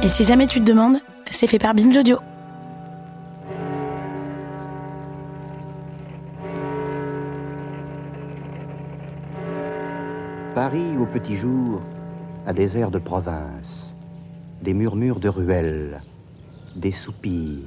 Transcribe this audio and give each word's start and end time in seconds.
Et 0.00 0.06
si 0.06 0.24
jamais 0.24 0.46
tu 0.46 0.60
te 0.60 0.64
demandes, 0.64 0.98
c'est 1.28 1.48
fait 1.48 1.58
par 1.58 1.74
Binge 1.74 1.96
Audio. 1.96 2.18
Paris 10.54 10.96
au 10.96 11.04
petit 11.04 11.34
jour 11.34 11.80
a 12.46 12.52
des 12.52 12.78
airs 12.78 12.92
de 12.92 13.00
province, 13.00 13.92
des 14.62 14.72
murmures 14.72 15.18
de 15.18 15.28
ruelles, 15.28 16.00
des 16.76 16.92
soupirs. 16.92 17.64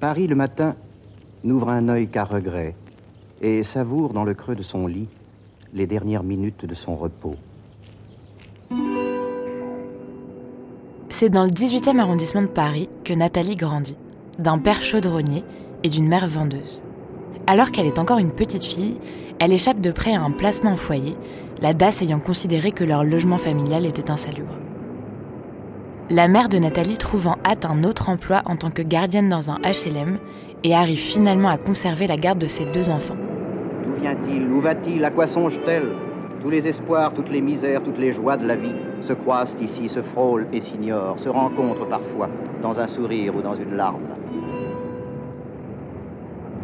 Paris 0.00 0.26
le 0.26 0.34
matin 0.34 0.74
n'ouvre 1.44 1.68
un 1.68 1.88
œil 1.88 2.08
qu'à 2.08 2.24
regret 2.24 2.74
et 3.40 3.62
savoure 3.62 4.12
dans 4.12 4.24
le 4.24 4.34
creux 4.34 4.56
de 4.56 4.64
son 4.64 4.88
lit 4.88 5.08
les 5.72 5.86
dernières 5.86 6.24
minutes 6.24 6.66
de 6.66 6.74
son 6.74 6.96
repos. 6.96 7.36
C'est 11.22 11.30
dans 11.30 11.44
le 11.44 11.50
18e 11.50 12.00
arrondissement 12.00 12.42
de 12.42 12.48
Paris 12.48 12.88
que 13.04 13.12
Nathalie 13.12 13.54
grandit, 13.54 13.96
d'un 14.40 14.58
père 14.58 14.82
chaudronnier 14.82 15.44
et 15.84 15.88
d'une 15.88 16.08
mère 16.08 16.26
vendeuse. 16.26 16.82
Alors 17.46 17.70
qu'elle 17.70 17.86
est 17.86 18.00
encore 18.00 18.18
une 18.18 18.32
petite 18.32 18.64
fille, 18.64 18.96
elle 19.38 19.52
échappe 19.52 19.80
de 19.80 19.92
près 19.92 20.16
à 20.16 20.20
un 20.20 20.32
placement 20.32 20.72
en 20.72 20.76
foyer, 20.76 21.16
la 21.60 21.74
DAS 21.74 22.02
ayant 22.02 22.18
considéré 22.18 22.72
que 22.72 22.82
leur 22.82 23.04
logement 23.04 23.38
familial 23.38 23.86
était 23.86 24.10
insalubre. 24.10 24.56
La 26.10 26.26
mère 26.26 26.48
de 26.48 26.58
Nathalie 26.58 26.98
trouve 26.98 27.28
en 27.28 27.36
hâte 27.46 27.66
un 27.66 27.84
autre 27.84 28.08
emploi 28.08 28.42
en 28.44 28.56
tant 28.56 28.72
que 28.72 28.82
gardienne 28.82 29.28
dans 29.28 29.48
un 29.48 29.60
HLM 29.60 30.18
et 30.64 30.74
arrive 30.74 30.98
finalement 30.98 31.50
à 31.50 31.56
conserver 31.56 32.08
la 32.08 32.16
garde 32.16 32.40
de 32.40 32.48
ses 32.48 32.64
deux 32.64 32.90
enfants. 32.90 33.14
D'où 33.84 34.00
vient-il 34.00 34.50
Où 34.50 34.60
va-t-il 34.60 35.04
À 35.04 35.12
quoi 35.12 35.28
songe-t-elle? 35.28 35.92
Tous 36.42 36.50
les 36.50 36.66
espoirs, 36.66 37.14
toutes 37.14 37.30
les 37.30 37.40
misères, 37.40 37.84
toutes 37.84 37.98
les 37.98 38.12
joies 38.12 38.36
de 38.36 38.44
la 38.44 38.56
vie 38.56 38.74
se 39.00 39.12
croisent 39.12 39.54
ici, 39.60 39.88
se 39.88 40.02
frôlent 40.02 40.48
et 40.52 40.60
s'ignorent, 40.60 41.16
se 41.20 41.28
rencontrent 41.28 41.86
parfois, 41.86 42.28
dans 42.60 42.80
un 42.80 42.88
sourire 42.88 43.36
ou 43.36 43.42
dans 43.42 43.54
une 43.54 43.76
larme. 43.76 44.02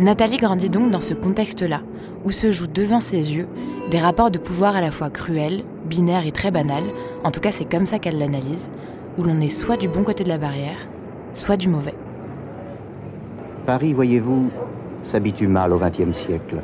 Nathalie 0.00 0.36
grandit 0.38 0.68
donc 0.68 0.90
dans 0.90 1.00
ce 1.00 1.14
contexte-là, 1.14 1.82
où 2.24 2.32
se 2.32 2.50
jouent 2.50 2.66
devant 2.66 2.98
ses 2.98 3.32
yeux 3.32 3.46
des 3.92 4.00
rapports 4.00 4.32
de 4.32 4.38
pouvoir 4.38 4.74
à 4.74 4.80
la 4.80 4.90
fois 4.90 5.10
cruels, 5.10 5.62
binaires 5.84 6.26
et 6.26 6.32
très 6.32 6.50
banals, 6.50 6.90
en 7.22 7.30
tout 7.30 7.40
cas 7.40 7.52
c'est 7.52 7.70
comme 7.70 7.86
ça 7.86 8.00
qu'elle 8.00 8.18
l'analyse, 8.18 8.68
où 9.16 9.22
l'on 9.22 9.40
est 9.40 9.48
soit 9.48 9.76
du 9.76 9.86
bon 9.86 10.02
côté 10.02 10.24
de 10.24 10.28
la 10.28 10.38
barrière, 10.38 10.88
soit 11.34 11.56
du 11.56 11.68
mauvais. 11.68 11.94
Paris, 13.64 13.92
voyez-vous, 13.92 14.50
s'habitue 15.04 15.46
mal 15.46 15.72
au 15.72 15.78
XXe 15.78 16.16
siècle. 16.16 16.56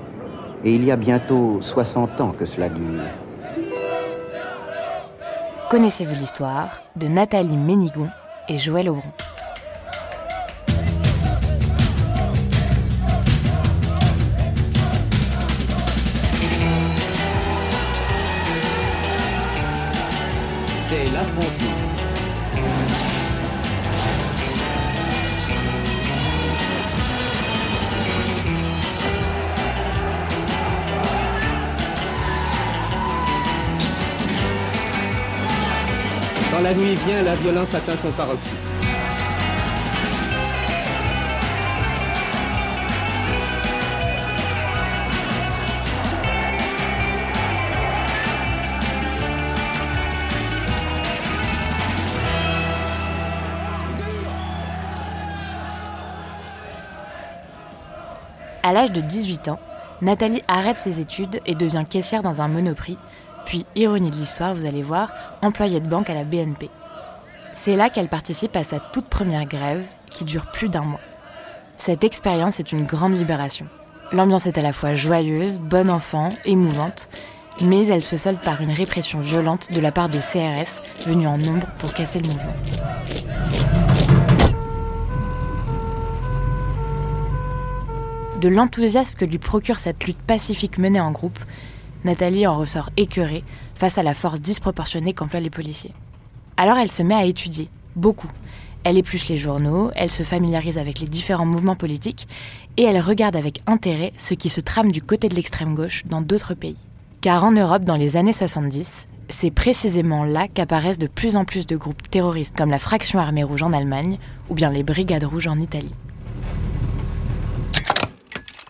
Et 0.66 0.74
il 0.74 0.84
y 0.84 0.90
a 0.90 0.96
bientôt 0.96 1.60
60 1.60 2.20
ans 2.22 2.32
que 2.38 2.46
cela 2.46 2.70
dure. 2.70 3.02
Connaissez-vous 5.70 6.14
l'histoire 6.14 6.82
de 6.96 7.06
Nathalie 7.06 7.58
Ménigon 7.58 8.08
et 8.48 8.56
Joël 8.56 8.88
Aubron? 8.88 9.02
C'est 20.86 21.10
l'affrontement. 21.12 21.83
La 36.64 36.72
nuit 36.72 36.94
vient, 37.06 37.22
la 37.22 37.36
violence 37.36 37.74
atteint 37.74 37.94
son 37.94 38.10
paroxysme. 38.12 38.54
À 58.62 58.72
l'âge 58.72 58.90
de 58.90 59.02
18 59.02 59.48
ans, 59.48 59.60
Nathalie 60.00 60.42
arrête 60.48 60.78
ses 60.78 61.02
études 61.02 61.42
et 61.44 61.54
devient 61.54 61.84
caissière 61.86 62.22
dans 62.22 62.40
un 62.40 62.48
monoprix, 62.48 62.96
puis, 63.44 63.66
ironie 63.76 64.10
de 64.10 64.16
l'histoire, 64.16 64.54
vous 64.54 64.66
allez 64.66 64.82
voir, 64.82 65.12
employée 65.42 65.80
de 65.80 65.88
banque 65.88 66.10
à 66.10 66.14
la 66.14 66.24
BNP. 66.24 66.70
C'est 67.52 67.76
là 67.76 67.90
qu'elle 67.90 68.08
participe 68.08 68.56
à 68.56 68.64
sa 68.64 68.80
toute 68.80 69.06
première 69.06 69.46
grève, 69.46 69.84
qui 70.10 70.24
dure 70.24 70.46
plus 70.46 70.68
d'un 70.68 70.82
mois. 70.82 71.00
Cette 71.78 72.04
expérience 72.04 72.60
est 72.60 72.72
une 72.72 72.84
grande 72.84 73.16
libération. 73.16 73.66
L'ambiance 74.12 74.46
est 74.46 74.58
à 74.58 74.62
la 74.62 74.72
fois 74.72 74.94
joyeuse, 74.94 75.58
bon 75.58 75.90
enfant, 75.90 76.30
émouvante, 76.44 77.08
mais 77.60 77.86
elle 77.86 78.02
se 78.02 78.16
solde 78.16 78.40
par 78.40 78.60
une 78.60 78.70
répression 78.70 79.20
violente 79.20 79.72
de 79.72 79.80
la 79.80 79.92
part 79.92 80.08
de 80.08 80.18
CRS 80.18 80.82
venus 81.06 81.28
en 81.28 81.38
nombre 81.38 81.66
pour 81.78 81.92
casser 81.92 82.20
le 82.20 82.28
mouvement. 82.28 82.54
De 88.40 88.48
l'enthousiasme 88.48 89.14
que 89.14 89.24
lui 89.24 89.38
procure 89.38 89.78
cette 89.78 90.04
lutte 90.04 90.20
pacifique 90.20 90.78
menée 90.78 91.00
en 91.00 91.12
groupe, 91.12 91.38
Nathalie 92.04 92.46
en 92.46 92.58
ressort 92.58 92.90
écœurée 92.96 93.44
face 93.74 93.98
à 93.98 94.02
la 94.02 94.14
force 94.14 94.40
disproportionnée 94.40 95.14
qu'emploient 95.14 95.40
les 95.40 95.50
policiers. 95.50 95.94
Alors 96.56 96.76
elle 96.76 96.90
se 96.90 97.02
met 97.02 97.14
à 97.14 97.24
étudier, 97.24 97.68
beaucoup. 97.96 98.28
Elle 98.84 98.98
épluche 98.98 99.28
les 99.28 99.38
journaux, 99.38 99.90
elle 99.94 100.10
se 100.10 100.22
familiarise 100.22 100.76
avec 100.76 101.00
les 101.00 101.08
différents 101.08 101.46
mouvements 101.46 101.74
politiques 101.74 102.28
et 102.76 102.82
elle 102.82 103.00
regarde 103.00 103.34
avec 103.34 103.62
intérêt 103.66 104.12
ce 104.18 104.34
qui 104.34 104.50
se 104.50 104.60
trame 104.60 104.92
du 104.92 105.00
côté 105.00 105.28
de 105.28 105.34
l'extrême 105.34 105.74
gauche 105.74 106.04
dans 106.04 106.20
d'autres 106.20 106.52
pays. 106.52 106.76
Car 107.22 107.44
en 107.44 107.52
Europe, 107.52 107.84
dans 107.84 107.96
les 107.96 108.18
années 108.18 108.34
70, 108.34 109.08
c'est 109.30 109.50
précisément 109.50 110.24
là 110.24 110.48
qu'apparaissent 110.48 110.98
de 110.98 111.06
plus 111.06 111.36
en 111.36 111.46
plus 111.46 111.66
de 111.66 111.76
groupes 111.76 112.10
terroristes 112.10 112.54
comme 112.54 112.70
la 112.70 112.78
Fraction 112.78 113.18
Armée 113.18 113.44
Rouge 113.44 113.62
en 113.62 113.72
Allemagne 113.72 114.18
ou 114.50 114.54
bien 114.54 114.68
les 114.68 114.82
Brigades 114.82 115.24
Rouges 115.24 115.46
en 115.46 115.58
Italie. 115.58 115.94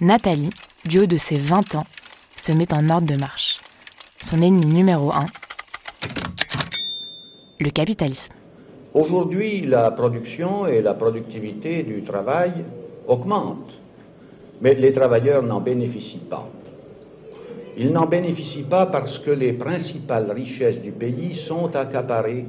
Nathalie, 0.00 0.50
du 0.86 1.00
haut 1.00 1.06
de 1.06 1.16
ses 1.16 1.38
20 1.38 1.74
ans, 1.74 1.86
se 2.36 2.52
met 2.52 2.72
en 2.72 2.88
ordre 2.90 3.12
de 3.12 3.18
marche. 3.18 3.58
Son 4.16 4.40
ennemi 4.42 4.66
numéro 4.66 5.12
un, 5.12 5.26
le 7.60 7.70
capitalisme. 7.70 8.32
Aujourd'hui, 8.94 9.66
la 9.66 9.90
production 9.90 10.66
et 10.66 10.80
la 10.80 10.94
productivité 10.94 11.82
du 11.82 12.04
travail 12.04 12.52
augmentent, 13.08 13.74
mais 14.60 14.74
les 14.74 14.92
travailleurs 14.92 15.42
n'en 15.42 15.60
bénéficient 15.60 16.28
pas. 16.30 16.48
Ils 17.76 17.90
n'en 17.90 18.06
bénéficient 18.06 18.62
pas 18.62 18.86
parce 18.86 19.18
que 19.18 19.32
les 19.32 19.52
principales 19.52 20.30
richesses 20.30 20.80
du 20.80 20.92
pays 20.92 21.34
sont 21.48 21.74
accaparées 21.74 22.46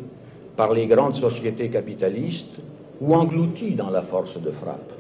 par 0.56 0.72
les 0.72 0.86
grandes 0.86 1.16
sociétés 1.16 1.70
capitalistes 1.70 2.60
ou 3.02 3.14
englouties 3.16 3.74
dans 3.76 3.90
la 3.90 4.04
force 4.04 4.40
de 4.40 4.52
frappe. 4.52 4.92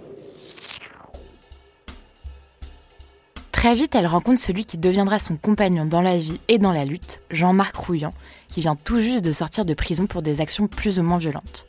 Très 3.65 3.73
vite, 3.73 3.95
elle 3.95 4.05
rencontre 4.05 4.39
celui 4.39 4.63
qui 4.63 4.77
deviendra 4.77 5.17
son 5.17 5.37
compagnon 5.37 5.85
dans 5.85 6.01
la 6.01 6.17
vie 6.17 6.39
et 6.49 6.59
dans 6.59 6.71
la 6.71 6.85
lutte, 6.85 7.19
Jean-Marc 7.31 7.75
Rouillant, 7.75 8.13
qui 8.47 8.61
vient 8.61 8.75
tout 8.75 8.99
juste 8.99 9.25
de 9.25 9.31
sortir 9.31 9.65
de 9.65 9.73
prison 9.73 10.05
pour 10.05 10.21
des 10.21 10.39
actions 10.39 10.67
plus 10.67 10.99
ou 10.99 11.01
moins 11.01 11.17
violentes. 11.17 11.65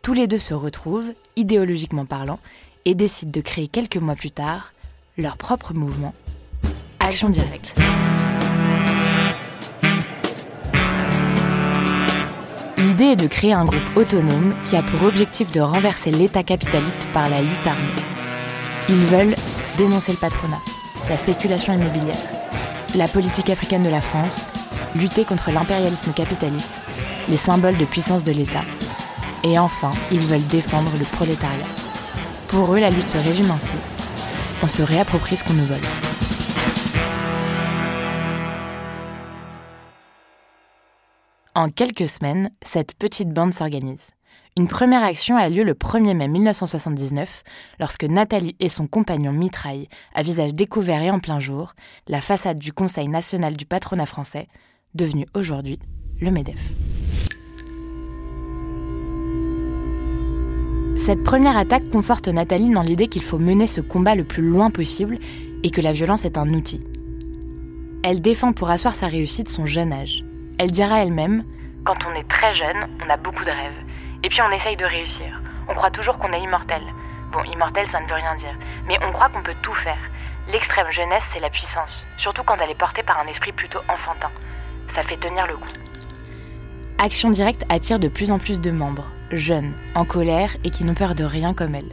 Tous 0.00 0.12
les 0.12 0.28
deux 0.28 0.38
se 0.38 0.54
retrouvent, 0.54 1.12
idéologiquement 1.34 2.04
parlant, 2.04 2.38
et 2.84 2.94
décident 2.94 3.32
de 3.32 3.40
créer 3.40 3.66
quelques 3.66 3.96
mois 3.96 4.14
plus 4.14 4.30
tard 4.30 4.72
leur 5.18 5.36
propre 5.36 5.74
mouvement, 5.74 6.14
Action 7.00 7.30
Directe. 7.30 7.74
L'idée 12.78 13.06
est 13.06 13.16
de 13.16 13.26
créer 13.26 13.54
un 13.54 13.64
groupe 13.64 13.96
autonome 13.96 14.54
qui 14.62 14.76
a 14.76 14.82
pour 14.82 15.02
objectif 15.02 15.50
de 15.50 15.60
renverser 15.60 16.12
l'État 16.12 16.44
capitaliste 16.44 17.04
par 17.12 17.28
la 17.28 17.42
lutte 17.42 17.66
armée. 17.66 18.04
Ils 18.88 19.04
veulent 19.06 19.34
dénoncer 19.78 20.12
le 20.12 20.18
patronat, 20.18 20.60
la 21.08 21.16
spéculation 21.16 21.72
immobilière, 21.72 22.16
la 22.94 23.08
politique 23.08 23.50
africaine 23.50 23.82
de 23.82 23.88
la 23.88 24.00
France, 24.00 24.36
lutter 24.94 25.24
contre 25.24 25.50
l'impérialisme 25.50 26.12
capitaliste, 26.12 26.80
les 27.28 27.36
symboles 27.36 27.76
de 27.76 27.84
puissance 27.84 28.24
de 28.24 28.32
l'État. 28.32 28.64
Et 29.42 29.58
enfin, 29.58 29.90
ils 30.10 30.26
veulent 30.26 30.46
défendre 30.46 30.92
le 30.98 31.04
prolétariat. 31.04 31.66
Pour 32.48 32.74
eux, 32.74 32.80
la 32.80 32.90
lutte 32.90 33.08
se 33.08 33.18
résume 33.18 33.50
ainsi. 33.50 33.76
On 34.62 34.68
se 34.68 34.82
réapproprie 34.82 35.36
ce 35.36 35.44
qu'on 35.44 35.54
nous 35.54 35.64
vole. 35.64 35.78
En 41.54 41.68
quelques 41.68 42.08
semaines, 42.08 42.50
cette 42.62 42.94
petite 42.94 43.30
bande 43.30 43.52
s'organise. 43.52 44.10
Une 44.56 44.68
première 44.68 45.04
action 45.04 45.36
a 45.36 45.48
lieu 45.48 45.62
le 45.62 45.74
1er 45.74 46.14
mai 46.14 46.28
1979, 46.28 47.44
lorsque 47.78 48.04
Nathalie 48.04 48.56
et 48.58 48.68
son 48.68 48.86
compagnon 48.86 49.32
mitraillent, 49.32 49.88
à 50.14 50.22
visage 50.22 50.54
découvert 50.54 51.02
et 51.02 51.10
en 51.10 51.20
plein 51.20 51.38
jour, 51.38 51.74
la 52.08 52.20
façade 52.20 52.58
du 52.58 52.72
Conseil 52.72 53.08
national 53.08 53.56
du 53.56 53.64
patronat 53.64 54.06
français, 54.06 54.48
devenu 54.94 55.26
aujourd'hui 55.34 55.78
le 56.20 56.30
MEDEF. 56.30 56.60
Cette 60.96 61.24
première 61.24 61.56
attaque 61.56 61.88
conforte 61.88 62.28
Nathalie 62.28 62.70
dans 62.70 62.82
l'idée 62.82 63.08
qu'il 63.08 63.22
faut 63.22 63.38
mener 63.38 63.66
ce 63.66 63.80
combat 63.80 64.14
le 64.14 64.24
plus 64.24 64.42
loin 64.42 64.70
possible 64.70 65.18
et 65.62 65.70
que 65.70 65.80
la 65.80 65.92
violence 65.92 66.24
est 66.24 66.36
un 66.36 66.52
outil. 66.52 66.80
Elle 68.02 68.20
défend 68.20 68.52
pour 68.52 68.70
asseoir 68.70 68.94
sa 68.94 69.06
réussite 69.06 69.48
son 69.48 69.64
jeune 69.64 69.92
âge. 69.92 70.24
Elle 70.58 70.70
dira 70.70 71.02
elle-même 71.02 71.44
Quand 71.84 71.96
on 72.08 72.14
est 72.14 72.28
très 72.28 72.54
jeune, 72.54 72.88
on 73.04 73.08
a 73.08 73.16
beaucoup 73.16 73.44
de 73.44 73.50
rêves. 73.50 73.89
Et 74.22 74.28
puis 74.28 74.42
on 74.42 74.50
essaye 74.50 74.76
de 74.76 74.84
réussir. 74.84 75.40
On 75.68 75.74
croit 75.74 75.90
toujours 75.90 76.18
qu'on 76.18 76.32
est 76.32 76.40
immortel. 76.40 76.82
Bon, 77.32 77.42
immortel, 77.44 77.86
ça 77.86 78.00
ne 78.00 78.06
veut 78.06 78.14
rien 78.14 78.34
dire. 78.36 78.54
Mais 78.86 78.98
on 79.02 79.12
croit 79.12 79.28
qu'on 79.28 79.42
peut 79.42 79.54
tout 79.62 79.74
faire. 79.74 79.98
L'extrême 80.52 80.90
jeunesse, 80.90 81.22
c'est 81.32 81.40
la 81.40 81.50
puissance. 81.50 82.06
Surtout 82.16 82.42
quand 82.42 82.56
elle 82.60 82.70
est 82.70 82.74
portée 82.78 83.02
par 83.02 83.18
un 83.20 83.26
esprit 83.26 83.52
plutôt 83.52 83.78
enfantin. 83.88 84.30
Ça 84.94 85.02
fait 85.02 85.16
tenir 85.16 85.46
le 85.46 85.56
coup. 85.56 85.68
Action 86.98 87.30
Directe 87.30 87.64
attire 87.68 87.98
de 87.98 88.08
plus 88.08 88.30
en 88.30 88.38
plus 88.38 88.60
de 88.60 88.70
membres, 88.70 89.06
jeunes, 89.30 89.72
en 89.94 90.04
colère 90.04 90.56
et 90.64 90.70
qui 90.70 90.84
n'ont 90.84 90.94
peur 90.94 91.14
de 91.14 91.24
rien 91.24 91.54
comme 91.54 91.74
elle. 91.74 91.92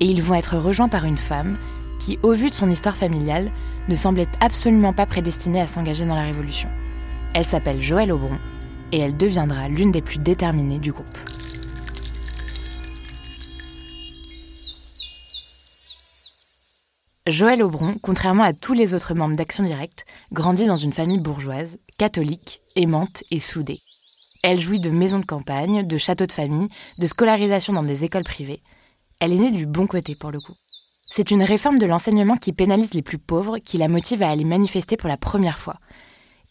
Et 0.00 0.04
ils 0.04 0.22
vont 0.22 0.34
être 0.34 0.58
rejoints 0.58 0.88
par 0.88 1.04
une 1.04 1.16
femme 1.16 1.58
qui, 1.98 2.18
au 2.22 2.32
vu 2.32 2.50
de 2.50 2.54
son 2.54 2.70
histoire 2.70 2.96
familiale, 2.96 3.50
ne 3.88 3.96
semblait 3.96 4.28
absolument 4.40 4.92
pas 4.92 5.06
prédestinée 5.06 5.60
à 5.60 5.66
s'engager 5.66 6.04
dans 6.04 6.14
la 6.14 6.22
Révolution. 6.22 6.68
Elle 7.34 7.44
s'appelle 7.44 7.80
Joëlle 7.80 8.12
Aubron 8.12 8.38
et 8.92 9.00
elle 9.00 9.16
deviendra 9.16 9.68
l'une 9.68 9.90
des 9.90 10.02
plus 10.02 10.18
déterminées 10.18 10.78
du 10.78 10.92
groupe. 10.92 11.18
Joël 17.28 17.62
Aubron, 17.62 17.92
contrairement 18.02 18.42
à 18.42 18.54
tous 18.54 18.72
les 18.72 18.94
autres 18.94 19.12
membres 19.12 19.36
d'Action 19.36 19.62
Directe, 19.62 20.06
grandit 20.32 20.64
dans 20.64 20.78
une 20.78 20.92
famille 20.92 21.20
bourgeoise, 21.20 21.76
catholique, 21.98 22.62
aimante 22.74 23.22
et 23.30 23.38
soudée. 23.38 23.80
Elle 24.42 24.58
jouit 24.58 24.80
de 24.80 24.88
maisons 24.88 25.18
de 25.18 25.26
campagne, 25.26 25.86
de 25.86 25.98
châteaux 25.98 26.24
de 26.24 26.32
famille, 26.32 26.70
de 26.98 27.06
scolarisation 27.06 27.74
dans 27.74 27.82
des 27.82 28.04
écoles 28.04 28.24
privées. 28.24 28.60
Elle 29.20 29.34
est 29.34 29.38
née 29.38 29.50
du 29.50 29.66
bon 29.66 29.86
côté 29.86 30.16
pour 30.18 30.30
le 30.30 30.40
coup. 30.40 30.54
C'est 31.10 31.30
une 31.30 31.42
réforme 31.42 31.78
de 31.78 31.84
l'enseignement 31.84 32.36
qui 32.36 32.54
pénalise 32.54 32.94
les 32.94 33.02
plus 33.02 33.18
pauvres 33.18 33.58
qui 33.58 33.76
la 33.76 33.88
motive 33.88 34.22
à 34.22 34.30
aller 34.30 34.44
manifester 34.44 34.96
pour 34.96 35.08
la 35.08 35.18
première 35.18 35.58
fois. 35.58 35.76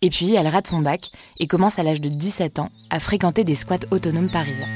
Et 0.03 0.11
puis, 0.11 0.35
elle 0.35 0.47
rate 0.47 0.67
son 0.67 0.79
bac 0.79 1.09
et 1.39 1.47
commence 1.47 1.79
à 1.79 1.83
l'âge 1.83 2.01
de 2.01 2.09
17 2.09 2.59
ans 2.59 2.69
à 2.91 2.99
fréquenter 2.99 3.43
des 3.43 3.55
squats 3.55 3.77
autonomes 3.89 4.29
parisiens. 4.29 4.67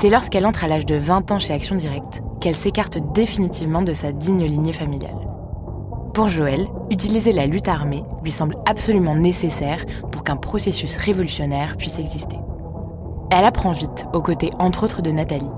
C'est 0.00 0.08
lorsqu'elle 0.08 0.46
entre 0.46 0.64
à 0.64 0.68
l'âge 0.68 0.86
de 0.86 0.94
20 0.94 1.30
ans 1.30 1.38
chez 1.38 1.52
Action 1.52 1.76
Directe 1.76 2.22
qu'elle 2.40 2.54
s'écarte 2.54 2.96
définitivement 3.12 3.82
de 3.82 3.92
sa 3.92 4.12
digne 4.12 4.46
lignée 4.46 4.72
familiale. 4.72 5.28
Pour 6.14 6.28
Joël, 6.28 6.68
utiliser 6.88 7.32
la 7.32 7.44
lutte 7.44 7.68
armée 7.68 8.02
lui 8.24 8.30
semble 8.30 8.56
absolument 8.64 9.14
nécessaire 9.14 9.84
pour 10.10 10.24
qu'un 10.24 10.36
processus 10.36 10.96
révolutionnaire 10.96 11.76
puisse 11.76 11.98
exister. 11.98 12.36
Elle 13.30 13.44
apprend 13.44 13.72
vite, 13.72 14.06
aux 14.14 14.22
côtés 14.22 14.48
entre 14.58 14.84
autres 14.84 15.02
de 15.02 15.10
Nathalie. 15.10 15.50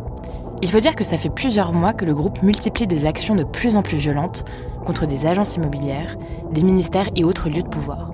Il 0.60 0.72
faut 0.72 0.80
dire 0.80 0.96
que 0.96 1.04
ça 1.04 1.18
fait 1.18 1.30
plusieurs 1.30 1.72
mois 1.72 1.92
que 1.92 2.04
le 2.04 2.12
groupe 2.12 2.42
multiplie 2.42 2.88
des 2.88 3.06
actions 3.06 3.36
de 3.36 3.44
plus 3.44 3.76
en 3.76 3.82
plus 3.82 3.98
violentes 3.98 4.44
contre 4.84 5.06
des 5.06 5.24
agences 5.24 5.54
immobilières, 5.54 6.16
des 6.50 6.64
ministères 6.64 7.10
et 7.14 7.22
autres 7.22 7.48
lieux 7.48 7.62
de 7.62 7.68
pouvoir. 7.68 8.10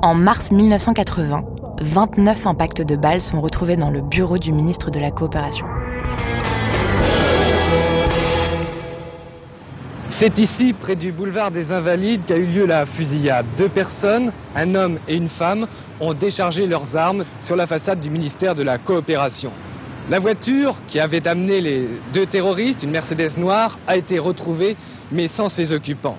En 0.00 0.14
mars 0.14 0.50
1980, 0.50 1.44
29 1.82 2.46
impacts 2.46 2.82
de 2.82 2.94
balles 2.94 3.20
sont 3.20 3.40
retrouvés 3.40 3.74
dans 3.74 3.90
le 3.90 4.00
bureau 4.00 4.38
du 4.38 4.52
ministre 4.52 4.92
de 4.92 5.00
la 5.00 5.10
Coopération. 5.10 5.66
C'est 10.08 10.38
ici, 10.38 10.74
près 10.74 10.94
du 10.94 11.10
boulevard 11.10 11.50
des 11.50 11.72
Invalides, 11.72 12.24
qu'a 12.24 12.36
eu 12.36 12.46
lieu 12.46 12.66
la 12.66 12.86
fusillade. 12.86 13.46
Deux 13.56 13.68
personnes, 13.68 14.32
un 14.54 14.76
homme 14.76 14.98
et 15.08 15.16
une 15.16 15.28
femme, 15.28 15.66
ont 15.98 16.14
déchargé 16.14 16.66
leurs 16.66 16.96
armes 16.96 17.24
sur 17.40 17.56
la 17.56 17.66
façade 17.66 17.98
du 17.98 18.10
ministère 18.10 18.54
de 18.54 18.62
la 18.62 18.78
Coopération. 18.78 19.50
La 20.08 20.20
voiture 20.20 20.76
qui 20.86 21.00
avait 21.00 21.26
amené 21.26 21.60
les 21.60 21.88
deux 22.14 22.26
terroristes, 22.26 22.84
une 22.84 22.90
Mercedes 22.90 23.36
noire, 23.36 23.78
a 23.88 23.96
été 23.96 24.20
retrouvée, 24.20 24.76
mais 25.10 25.26
sans 25.26 25.48
ses 25.48 25.72
occupants. 25.72 26.18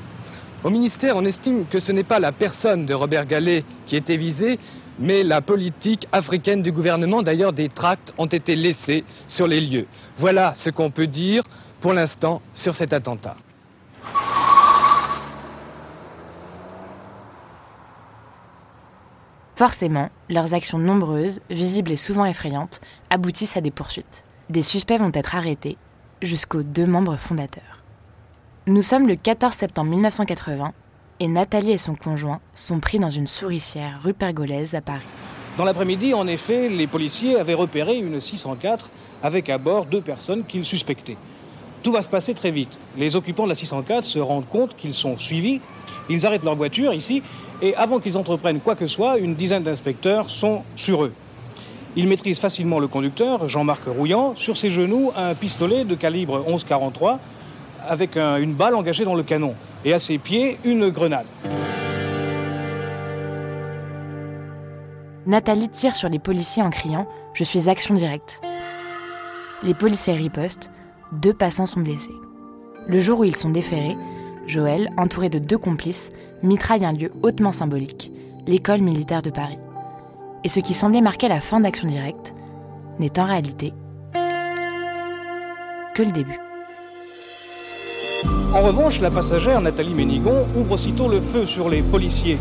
Au 0.63 0.69
ministère, 0.69 1.17
on 1.17 1.25
estime 1.25 1.65
que 1.69 1.79
ce 1.79 1.91
n'est 1.91 2.05
pas 2.05 2.19
la 2.19 2.31
personne 2.31 2.85
de 2.85 2.93
Robert 2.93 3.25
Gallet 3.25 3.65
qui 3.85 3.97
était 3.97 4.15
visée, 4.15 4.59
mais 4.99 5.23
la 5.23 5.41
politique 5.41 6.07
africaine 6.11 6.61
du 6.61 6.71
gouvernement. 6.71 7.23
D'ailleurs, 7.23 7.53
des 7.53 7.69
tracts 7.69 8.13
ont 8.17 8.25
été 8.25 8.55
laissés 8.55 9.03
sur 9.27 9.47
les 9.47 9.61
lieux. 9.61 9.87
Voilà 10.17 10.53
ce 10.55 10.69
qu'on 10.69 10.91
peut 10.91 11.07
dire 11.07 11.43
pour 11.81 11.93
l'instant 11.93 12.41
sur 12.53 12.75
cet 12.75 12.93
attentat. 12.93 13.35
Forcément, 19.55 20.09
leurs 20.29 20.53
actions 20.53 20.79
nombreuses, 20.79 21.41
visibles 21.49 21.91
et 21.91 21.95
souvent 21.95 22.25
effrayantes, 22.25 22.81
aboutissent 23.09 23.55
à 23.55 23.61
des 23.61 23.71
poursuites. 23.71 24.23
Des 24.49 24.63
suspects 24.63 24.97
vont 24.97 25.11
être 25.13 25.35
arrêtés, 25.35 25.77
jusqu'aux 26.21 26.63
deux 26.63 26.87
membres 26.87 27.17
fondateurs. 27.17 27.83
Nous 28.65 28.81
sommes 28.81 29.07
le 29.07 29.15
14 29.15 29.53
septembre 29.53 29.91
1980 29.91 30.73
et 31.19 31.27
Nathalie 31.27 31.71
et 31.71 31.77
son 31.77 31.95
conjoint 31.95 32.39
sont 32.53 32.79
pris 32.79 32.99
dans 32.99 33.09
une 33.09 33.27
souricière 33.27 33.99
rue 34.03 34.13
Pergolèse 34.13 34.75
à 34.75 34.81
Paris. 34.81 35.01
Dans 35.57 35.65
l'après-midi, 35.65 36.13
en 36.13 36.27
effet, 36.27 36.69
les 36.69 36.87
policiers 36.87 37.37
avaient 37.37 37.53
repéré 37.53 37.97
une 37.97 38.19
604 38.19 38.89
avec 39.21 39.49
à 39.49 39.57
bord 39.57 39.85
deux 39.85 40.01
personnes 40.01 40.43
qu'ils 40.45 40.65
suspectaient. 40.65 41.17
Tout 41.83 41.91
va 41.91 42.01
se 42.01 42.09
passer 42.09 42.33
très 42.33 42.51
vite. 42.51 42.77
Les 42.97 43.15
occupants 43.15 43.43
de 43.43 43.49
la 43.49 43.55
604 43.55 44.03
se 44.03 44.19
rendent 44.19 44.47
compte 44.47 44.75
qu'ils 44.75 44.93
sont 44.93 45.17
suivis. 45.17 45.61
Ils 46.09 46.25
arrêtent 46.25 46.43
leur 46.43 46.55
voiture 46.55 46.93
ici 46.93 47.21
et 47.61 47.75
avant 47.75 47.99
qu'ils 47.99 48.17
entreprennent 48.17 48.59
quoi 48.59 48.75
que 48.75 48.87
ce 48.87 48.95
soit, 48.95 49.17
une 49.17 49.35
dizaine 49.35 49.63
d'inspecteurs 49.63 50.29
sont 50.29 50.63
sur 50.75 51.03
eux. 51.03 51.13
Ils 51.95 52.07
maîtrisent 52.07 52.39
facilement 52.39 52.79
le 52.79 52.87
conducteur, 52.87 53.47
Jean-Marc 53.47 53.81
Rouillant, 53.85 54.33
sur 54.35 54.57
ses 54.57 54.71
genoux 54.71 55.11
un 55.15 55.35
pistolet 55.35 55.83
de 55.83 55.93
calibre 55.93 56.43
11-43 56.49 57.19
avec 57.87 58.17
une 58.17 58.53
balle 58.53 58.75
engagée 58.75 59.05
dans 59.05 59.15
le 59.15 59.23
canon, 59.23 59.55
et 59.85 59.93
à 59.93 59.99
ses 59.99 60.17
pieds, 60.17 60.57
une 60.63 60.89
grenade. 60.89 61.25
Nathalie 65.25 65.69
tire 65.69 65.95
sur 65.95 66.09
les 66.09 66.19
policiers 66.19 66.63
en 66.63 66.69
criant⁇ 66.69 67.03
Je 67.33 67.43
suis 67.43 67.69
action 67.69 67.95
directe⁇ 67.95 68.41
Les 69.65 69.73
policiers 69.73 70.13
ripostent, 70.13 70.69
deux 71.13 71.33
passants 71.33 71.65
sont 71.65 71.79
blessés. 71.79 72.11
Le 72.87 72.99
jour 72.99 73.19
où 73.19 73.23
ils 73.23 73.35
sont 73.35 73.49
déférés, 73.49 73.95
Joël, 74.47 74.91
entouré 74.97 75.29
de 75.29 75.39
deux 75.39 75.57
complices, 75.57 76.11
mitraille 76.41 76.83
un 76.85 76.91
lieu 76.91 77.11
hautement 77.21 77.53
symbolique, 77.53 78.11
l'école 78.47 78.81
militaire 78.81 79.21
de 79.21 79.29
Paris. 79.29 79.59
Et 80.43 80.49
ce 80.49 80.59
qui 80.59 80.73
semblait 80.73 80.99
marquer 80.99 81.29
la 81.29 81.39
fin 81.39 81.61
d'Action 81.61 81.87
Directe 81.87 82.33
n'est 82.99 83.17
en 83.19 83.23
réalité 83.23 83.73
que 85.95 86.03
le 86.03 86.11
début. 86.11 86.39
En 88.53 88.61
revanche, 88.61 89.01
la 89.01 89.09
passagère 89.09 89.61
Nathalie 89.61 89.93
Ménigon 89.93 90.45
ouvre 90.55 90.73
aussitôt 90.73 91.07
le 91.07 91.19
feu 91.21 91.45
sur 91.45 91.69
les 91.69 91.81
policiers. 91.81 92.37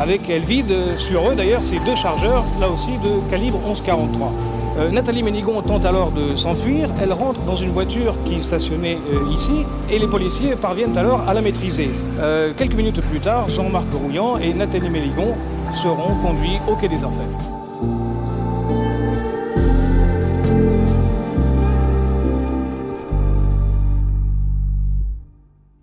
Avec 0.00 0.30
elle 0.30 0.42
vide 0.42 0.72
sur 0.96 1.28
eux 1.28 1.34
d'ailleurs 1.34 1.62
ces 1.62 1.78
deux 1.80 1.94
chargeurs, 1.94 2.44
là 2.60 2.68
aussi 2.70 2.92
de 2.92 3.30
calibre 3.30 3.58
1143. 3.58 4.32
Euh, 4.78 4.90
Nathalie 4.90 5.22
Ménigon 5.22 5.60
tente 5.62 5.84
alors 5.84 6.12
de 6.12 6.36
s'enfuir. 6.36 6.88
Elle 7.02 7.12
rentre 7.12 7.40
dans 7.42 7.56
une 7.56 7.70
voiture 7.70 8.14
qui 8.24 8.42
stationnait 8.42 8.98
euh, 9.12 9.32
ici 9.34 9.66
et 9.90 9.98
les 9.98 10.06
policiers 10.06 10.56
parviennent 10.56 10.96
alors 10.96 11.28
à 11.28 11.34
la 11.34 11.42
maîtriser. 11.42 11.90
Euh, 12.20 12.52
quelques 12.56 12.74
minutes 12.74 13.00
plus 13.00 13.20
tard, 13.20 13.48
Jean-Marc 13.48 13.92
Rouillant 13.92 14.38
et 14.38 14.54
Nathalie 14.54 14.90
Ménigon 14.90 15.34
seront 15.74 16.14
conduits 16.22 16.58
au 16.68 16.76
quai 16.76 16.88
des 16.88 17.04
Orfèvres. 17.04 17.59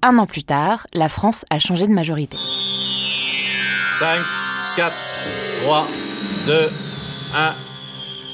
Un 0.09 0.17
an 0.19 0.25
plus 0.25 0.45
tard, 0.45 0.87
la 0.93 1.09
France 1.09 1.43
a 1.49 1.59
changé 1.59 1.85
de 1.85 1.91
majorité. 1.91 2.37
5, 2.37 4.21
4, 4.77 4.95
3, 5.63 5.87
2, 6.45 6.71
1. 7.35 7.37
1. 7.37 7.55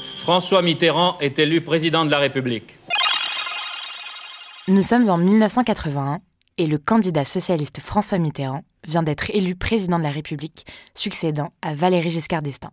François 0.04 0.62
Mitterrand 0.62 1.18
est 1.18 1.36
élu 1.40 1.62
président 1.62 2.04
de 2.04 2.12
la 2.12 2.18
République. 2.18 2.78
Nous 4.68 4.82
sommes 4.82 5.10
en 5.10 5.16
1981 5.16 6.20
et 6.58 6.68
le 6.68 6.78
candidat 6.78 7.24
socialiste 7.24 7.80
François 7.80 8.18
Mitterrand 8.18 8.62
vient 8.86 9.02
d'être 9.02 9.30
élu 9.30 9.56
président 9.56 9.98
de 9.98 10.04
la 10.04 10.12
République, 10.12 10.66
succédant 10.94 11.50
à 11.60 11.74
Valéry 11.74 12.08
Giscard 12.08 12.42
d'Estaing. 12.42 12.70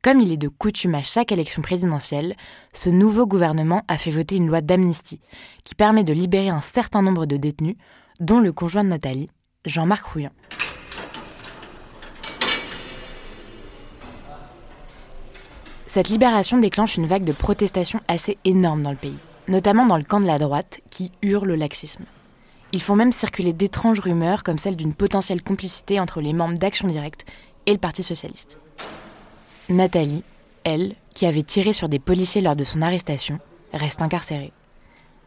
Comme 0.00 0.20
il 0.20 0.32
est 0.32 0.38
de 0.38 0.48
coutume 0.48 0.94
à 0.94 1.02
chaque 1.02 1.30
élection 1.30 1.60
présidentielle, 1.60 2.36
ce 2.72 2.88
nouveau 2.88 3.26
gouvernement 3.26 3.82
a 3.86 3.98
fait 3.98 4.10
voter 4.10 4.36
une 4.36 4.46
loi 4.46 4.62
d'amnistie 4.62 5.20
qui 5.64 5.74
permet 5.74 6.04
de 6.04 6.14
libérer 6.14 6.48
un 6.48 6.62
certain 6.62 7.02
nombre 7.02 7.26
de 7.26 7.36
détenus, 7.36 7.76
dont 8.20 8.40
le 8.40 8.52
conjoint 8.52 8.84
de 8.84 8.88
Nathalie, 8.88 9.30
Jean-Marc 9.64 10.06
Rouillon. 10.06 10.30
Cette 15.88 16.08
libération 16.08 16.58
déclenche 16.58 16.96
une 16.96 17.06
vague 17.06 17.24
de 17.24 17.32
protestations 17.32 18.00
assez 18.08 18.36
énorme 18.44 18.82
dans 18.82 18.90
le 18.90 18.96
pays, 18.96 19.18
notamment 19.46 19.86
dans 19.86 19.96
le 19.96 20.02
camp 20.02 20.20
de 20.20 20.26
la 20.26 20.38
droite 20.38 20.80
qui 20.90 21.12
hurle 21.22 21.48
le 21.48 21.54
laxisme. 21.54 22.04
Ils 22.72 22.82
font 22.82 22.96
même 22.96 23.12
circuler 23.12 23.52
d'étranges 23.52 24.00
rumeurs 24.00 24.42
comme 24.42 24.58
celle 24.58 24.74
d'une 24.74 24.94
potentielle 24.94 25.42
complicité 25.42 26.00
entre 26.00 26.20
les 26.20 26.32
membres 26.32 26.58
d'Action 26.58 26.88
Directe 26.88 27.24
et 27.66 27.72
le 27.72 27.78
Parti 27.78 28.02
socialiste. 28.02 28.58
Nathalie, 29.68 30.24
elle, 30.64 30.96
qui 31.14 31.26
avait 31.26 31.44
tiré 31.44 31.72
sur 31.72 31.88
des 31.88 32.00
policiers 32.00 32.40
lors 32.40 32.56
de 32.56 32.64
son 32.64 32.82
arrestation, 32.82 33.38
reste 33.72 34.02
incarcérée. 34.02 34.52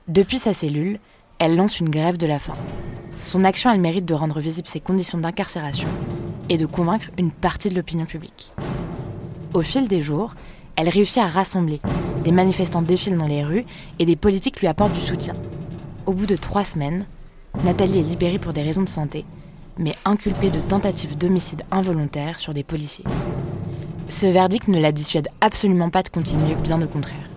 Depuis 0.10 0.38
sa 0.38 0.54
cellule, 0.54 1.00
elle 1.40 1.56
lance 1.56 1.80
une 1.80 1.90
grève 1.90 2.18
de 2.18 2.28
la 2.28 2.40
faim. 2.40 2.56
Son 3.24 3.44
action 3.44 3.70
a 3.70 3.76
le 3.76 3.82
mérite 3.82 4.06
de 4.06 4.14
rendre 4.14 4.40
visibles 4.40 4.68
ses 4.68 4.80
conditions 4.80 5.18
d'incarcération 5.18 5.88
et 6.50 6.58
de 6.58 6.66
convaincre 6.66 7.10
une 7.18 7.32
partie 7.32 7.70
de 7.70 7.76
l'opinion 7.76 8.06
publique. 8.06 8.52
Au 9.54 9.62
fil 9.62 9.88
des 9.88 10.02
jours, 10.02 10.34
elle 10.76 10.90
réussit 10.90 11.18
à 11.18 11.28
rassembler. 11.28 11.80
Des 12.24 12.32
manifestants 12.32 12.82
défilent 12.82 13.18
dans 13.18 13.28
les 13.28 13.44
rues 13.44 13.66
et 14.00 14.06
des 14.06 14.16
politiques 14.16 14.60
lui 14.60 14.68
apportent 14.68 14.94
du 14.94 15.02
soutien. 15.02 15.36
Au 16.06 16.14
bout 16.14 16.26
de 16.26 16.36
trois 16.36 16.64
semaines, 16.64 17.06
Nathalie 17.64 18.00
est 18.00 18.04
libérée 18.04 18.40
pour 18.40 18.54
des 18.54 18.62
raisons 18.62 18.84
de 18.84 18.90
santé, 18.90 19.26
mais 19.78 19.96
inculpée 20.06 20.50
de 20.50 20.60
tentative 20.60 21.18
d'homicide 21.18 21.64
involontaire 21.72 22.40
sur 22.40 22.54
des 22.54 22.64
policiers. 22.64 23.06
Ce 24.10 24.26
verdict 24.26 24.68
ne 24.70 24.80
la 24.80 24.92
dissuade 24.92 25.28
absolument 25.42 25.90
pas 25.90 26.04
de 26.04 26.10
continuer, 26.10 26.56
bien 26.64 26.82
au 26.82 26.88
contraire. 26.88 27.37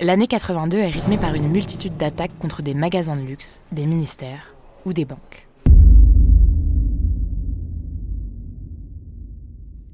L'année 0.00 0.28
82 0.28 0.78
est 0.78 0.90
rythmée 0.90 1.18
par 1.18 1.34
une 1.34 1.48
multitude 1.48 1.96
d'attaques 1.96 2.38
contre 2.38 2.62
des 2.62 2.72
magasins 2.72 3.16
de 3.16 3.22
luxe, 3.22 3.60
des 3.72 3.84
ministères 3.84 4.54
ou 4.84 4.92
des 4.92 5.04
banques. 5.04 5.48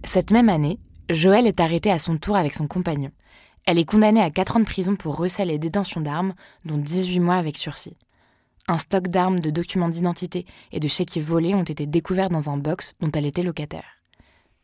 Cette 0.04 0.30
même 0.30 0.50
année, 0.50 0.78
Joël 1.08 1.46
est 1.46 1.58
arrêtée 1.58 1.90
à 1.90 1.98
son 1.98 2.18
tour 2.18 2.36
avec 2.36 2.52
son 2.52 2.66
compagnon. 2.66 3.12
Elle 3.64 3.78
est 3.78 3.86
condamnée 3.86 4.20
à 4.20 4.30
4 4.30 4.58
ans 4.58 4.60
de 4.60 4.66
prison 4.66 4.94
pour 4.94 5.16
recel 5.16 5.50
et 5.50 5.58
détention 5.58 6.02
d'armes, 6.02 6.34
dont 6.66 6.76
18 6.76 7.20
mois 7.20 7.36
avec 7.36 7.56
sursis. 7.56 7.96
Un 8.68 8.76
stock 8.76 9.08
d'armes, 9.08 9.40
de 9.40 9.48
documents 9.48 9.88
d'identité 9.88 10.44
et 10.70 10.80
de 10.80 10.88
chéquiers 10.88 11.22
volés 11.22 11.54
ont 11.54 11.62
été 11.62 11.86
découverts 11.86 12.28
dans 12.28 12.50
un 12.50 12.58
box 12.58 12.92
dont 13.00 13.10
elle 13.12 13.24
était 13.24 13.42
locataire. 13.42 13.96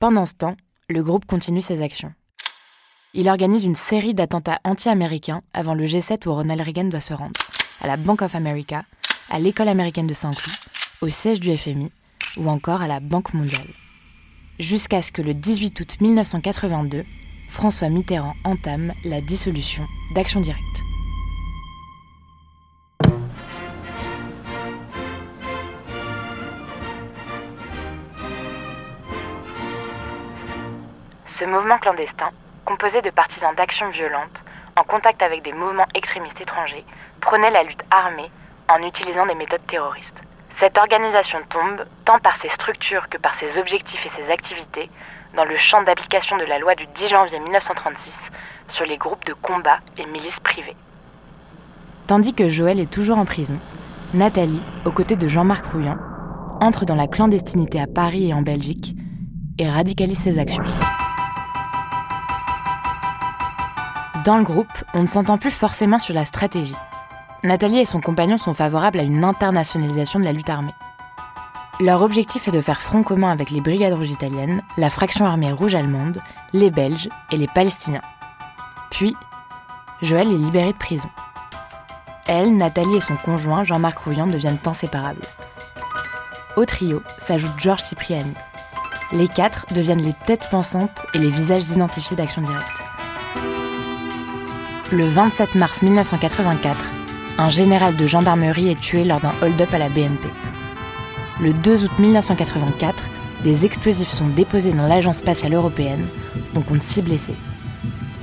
Pendant 0.01 0.27
ce 0.27 0.35
temps, 0.35 0.57
le 0.91 1.03
groupe 1.03 1.25
continue 1.25 1.63
ses 1.63 1.81
actions. 1.81 2.13
Il 3.13 3.29
organise 3.29 3.65
une 3.65 3.75
série 3.75 4.15
d'attentats 4.15 4.61
anti-américains 4.63 5.43
avant 5.53 5.75
le 5.75 5.85
G7 5.85 6.29
où 6.29 6.33
Ronald 6.33 6.61
Reagan 6.61 6.85
doit 6.85 7.01
se 7.01 7.13
rendre, 7.13 7.41
à 7.81 7.89
la 7.89 7.97
Bank 7.97 8.23
of 8.23 8.37
America, 8.37 8.85
à 9.31 9.41
l'école 9.41 9.67
américaine 9.67 10.07
de 10.07 10.15
Saint-Cloud, 10.15 10.55
au 11.01 11.09
siège 11.09 11.41
du 11.41 11.57
FMI 11.57 11.91
ou 12.37 12.49
encore 12.49 12.83
à 12.83 12.87
la 12.87 13.01
Banque 13.01 13.35
mondiale. 13.35 13.67
Jusqu'à 14.61 15.03
ce 15.03 15.11
que 15.11 15.23
le 15.23 15.35
18 15.35 15.81
août 15.81 15.97
1982, 16.01 17.05
François 17.49 17.89
Mitterrand 17.89 18.37
entame 18.45 18.93
la 19.05 19.21
dissolution 19.21 19.83
d'Action 20.15 20.41
Directe. 20.41 20.63
Ce 31.27 31.45
mouvement 31.45 31.79
clandestin, 31.79 32.31
composé 32.65 33.03
de 33.03 33.11
partisans 33.11 33.55
d'actions 33.55 33.91
violentes, 33.91 34.43
en 34.77 34.85
contact 34.85 35.23
avec 35.23 35.43
des 35.43 35.53
mouvements 35.53 35.89
extrémistes 35.95 36.41
étrangers, 36.41 36.85
prônait 37.21 37.51
la 37.51 37.63
lutte 37.63 37.83
armée 37.91 38.31
en 38.69 38.83
utilisant 38.83 39.27
des 39.27 39.35
méthodes 39.35 39.67
terroristes. 39.67 40.21
Cette 40.59 40.79
organisation 40.79 41.39
tombe, 41.49 41.87
tant 42.05 42.19
par 42.19 42.37
ses 42.37 42.49
structures 42.51 43.09
que 43.09 43.19
par 43.19 43.35
ses 43.35 43.59
objectifs 43.59 44.05
et 44.07 44.11
ses 44.11 44.31
activités, 44.31 44.91
dans 45.35 45.45
le 45.45 45.57
champ 45.57 45.83
d'application 45.83 46.37
de 46.37 46.45
la 46.45 46.59
loi 46.59 46.75
du 46.75 46.87
10 46.95 47.09
janvier 47.09 47.39
1936 47.39 48.31
sur 48.69 48.85
les 48.85 48.99
groupes 48.99 49.25
de 49.25 49.33
combat 49.33 49.79
et 49.97 50.07
milices 50.07 50.41
privées. 50.41 50.77
Tandis 52.07 52.35
que 52.35 52.49
Joël 52.49 52.81
est 52.81 52.91
toujours 52.91 53.19
en 53.19 53.25
prison, 53.25 53.59
Nathalie, 54.15 54.63
aux 54.85 54.91
côtés 54.91 55.17
de 55.17 55.29
Jean-Marc 55.29 55.65
Rouillon, 55.67 55.97
entre 56.61 56.85
dans 56.85 56.97
la 56.97 57.07
clandestinité 57.07 57.81
à 57.81 57.87
Paris 57.87 58.31
et 58.31 58.35
en 58.35 58.43
Belgique 58.43 58.97
et 59.59 59.69
radicalise 59.69 60.19
ses 60.19 60.39
actions. 60.39 60.65
Dans 64.25 64.37
le 64.37 64.45
groupe, 64.45 64.73
on 64.93 65.03
ne 65.03 65.07
s'entend 65.07 65.39
plus 65.39 65.51
forcément 65.51 65.99
sur 65.99 66.15
la 66.15 66.27
stratégie. 66.27 66.77
Nathalie 67.43 67.79
et 67.79 67.85
son 67.87 68.01
compagnon 68.01 68.37
sont 68.37 68.53
favorables 68.53 69.01
à 69.01 69.05
une 69.05 69.25
internationalisation 69.25 70.19
de 70.19 70.25
la 70.25 70.33
lutte 70.33 70.51
armée. 70.51 70.75
Leur 71.79 72.03
objectif 72.03 72.47
est 72.47 72.53
de 72.53 72.61
faire 72.61 72.83
front 72.83 73.03
commun 73.03 73.31
avec 73.31 73.51
les 73.51 73.63
brigades 73.63 73.95
rouges 73.95 74.11
italiennes, 74.11 74.63
la 74.77 74.91
fraction 74.91 75.25
armée 75.25 75.53
rouge 75.53 75.75
allemande, 75.75 76.21
les 76.53 76.69
Belges 76.69 77.09
et 77.31 77.39
les 77.39 77.47
Palestiniens. 77.47 78.03
Puis, 78.91 79.17
Joël 80.03 80.29
est 80.29 80.37
libérée 80.37 80.73
de 80.73 80.79
prison. 80.79 81.09
Elle, 82.27 82.55
Nathalie 82.59 82.97
et 82.97 83.01
son 83.01 83.17
conjoint, 83.17 83.65
Jean-Marc 83.65 84.01
Rouillant, 84.01 84.27
deviennent 84.27 84.59
inséparables. 84.67 85.23
Au 86.57 86.67
trio 86.67 87.03
s'ajoute 87.19 87.59
Georges 87.59 87.85
Cipriani. 87.85 88.35
Les 89.13 89.29
quatre 89.29 89.65
deviennent 89.73 90.03
les 90.03 90.15
têtes 90.27 90.49
pensantes 90.51 91.07
et 91.15 91.19
les 91.19 91.31
visages 91.31 91.71
identifiés 91.71 92.17
d'Action 92.17 92.43
Directe. 92.43 92.90
Le 94.93 95.05
27 95.05 95.55
mars 95.55 95.83
1984, 95.83 96.85
un 97.39 97.49
général 97.49 97.95
de 97.95 98.09
gendarmerie 98.09 98.71
est 98.71 98.81
tué 98.81 99.05
lors 99.05 99.21
d'un 99.21 99.33
hold-up 99.41 99.73
à 99.73 99.79
la 99.79 99.89
BNP. 99.89 100.27
Le 101.41 101.53
2 101.53 101.85
août 101.85 101.99
1984, 102.01 103.05
des 103.45 103.65
explosifs 103.65 104.11
sont 104.11 104.27
déposés 104.27 104.73
dans 104.73 104.89
l'Agence 104.89 105.19
spatiale 105.19 105.55
européenne, 105.55 106.09
on 106.57 106.63
compte 106.63 106.83
6 106.83 107.03
blessés. 107.03 107.37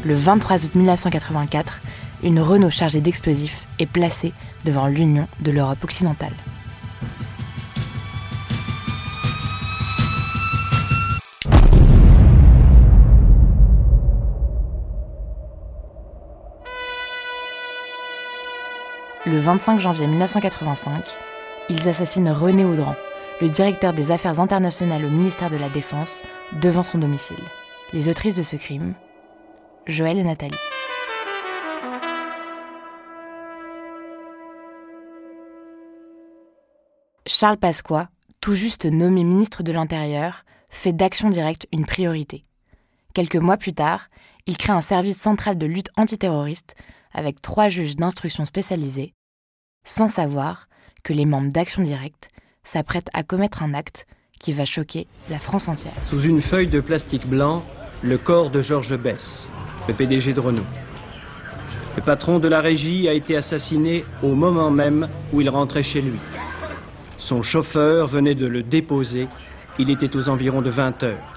Le 0.03 0.13
23 0.13 0.65
août 0.65 0.75
1984, 0.75 1.79
une 2.23 2.41
Renault 2.41 2.69
chargée 2.69 2.99
d'explosifs 2.99 3.65
est 3.79 3.85
placée 3.85 4.33
devant 4.65 4.87
l'Union 4.87 5.29
de 5.39 5.51
l'Europe 5.51 5.85
occidentale. 5.85 6.33
Le 19.37 19.43
25 19.43 19.79
janvier 19.79 20.07
1985, 20.07 21.03
ils 21.69 21.87
assassinent 21.87 22.31
René 22.31 22.65
Audran, 22.65 22.95
le 23.39 23.47
directeur 23.49 23.93
des 23.93 24.09
affaires 24.09 24.39
internationales 24.39 25.05
au 25.05 25.09
ministère 25.09 25.51
de 25.51 25.57
la 25.57 25.69
Défense, 25.69 26.23
devant 26.59 26.81
son 26.81 26.97
domicile. 26.97 27.37
Les 27.93 28.09
autrices 28.09 28.35
de 28.35 28.41
ce 28.41 28.55
crime, 28.55 28.95
Joël 29.85 30.17
et 30.17 30.23
Nathalie. 30.23 30.57
Charles 37.27 37.57
Pasqua, 37.57 38.09
tout 38.41 38.55
juste 38.55 38.85
nommé 38.85 39.23
ministre 39.23 39.61
de 39.61 39.71
l'Intérieur, 39.71 40.45
fait 40.69 40.93
d'action 40.93 41.29
directe 41.29 41.67
une 41.71 41.85
priorité. 41.85 42.43
Quelques 43.13 43.35
mois 43.35 43.57
plus 43.57 43.73
tard, 43.73 44.07
il 44.47 44.57
crée 44.57 44.73
un 44.73 44.81
service 44.81 45.21
central 45.21 45.59
de 45.59 45.67
lutte 45.67 45.91
antiterroriste 45.95 46.73
avec 47.13 47.39
trois 47.39 47.69
juges 47.69 47.95
d'instruction 47.95 48.43
spécialisés, 48.43 49.13
sans 49.83 50.07
savoir 50.07 50.67
que 51.03 51.13
les 51.13 51.25
membres 51.25 51.51
d'Action 51.51 51.83
Directe 51.83 52.29
s'apprêtent 52.63 53.09
à 53.13 53.23
commettre 53.23 53.63
un 53.63 53.73
acte 53.73 54.05
qui 54.39 54.53
va 54.53 54.65
choquer 54.65 55.07
la 55.29 55.39
France 55.39 55.67
entière. 55.67 55.93
Sous 56.09 56.21
une 56.21 56.41
feuille 56.41 56.67
de 56.67 56.81
plastique 56.81 57.27
blanc, 57.27 57.63
le 58.03 58.17
corps 58.17 58.51
de 58.51 58.61
Georges 58.61 58.97
Bess, 58.97 59.47
le 59.87 59.93
PDG 59.93 60.33
de 60.33 60.39
Renault. 60.39 60.65
Le 61.95 62.03
patron 62.03 62.37
de 62.37 62.47
la 62.47 62.61
régie 62.61 63.07
a 63.07 63.13
été 63.13 63.35
assassiné 63.35 64.05
au 64.21 64.35
moment 64.35 64.69
même 64.69 65.07
où 65.33 65.41
il 65.41 65.49
rentrait 65.49 65.81
chez 65.81 66.01
lui. 66.01 66.19
Son 67.17 67.41
chauffeur 67.41 68.05
venait 68.07 68.35
de 68.35 68.45
le 68.45 68.61
déposer. 68.61 69.27
Il 69.79 69.89
était 69.89 70.15
aux 70.15 70.29
environs 70.29 70.61
de 70.61 70.69
20 70.69 71.03
heures. 71.03 71.33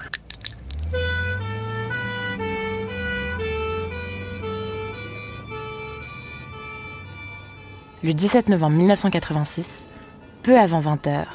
Le 8.03 8.15
17 8.15 8.49
novembre 8.49 8.77
1986, 8.77 9.85
peu 10.41 10.57
avant 10.57 10.81
20h, 10.81 11.25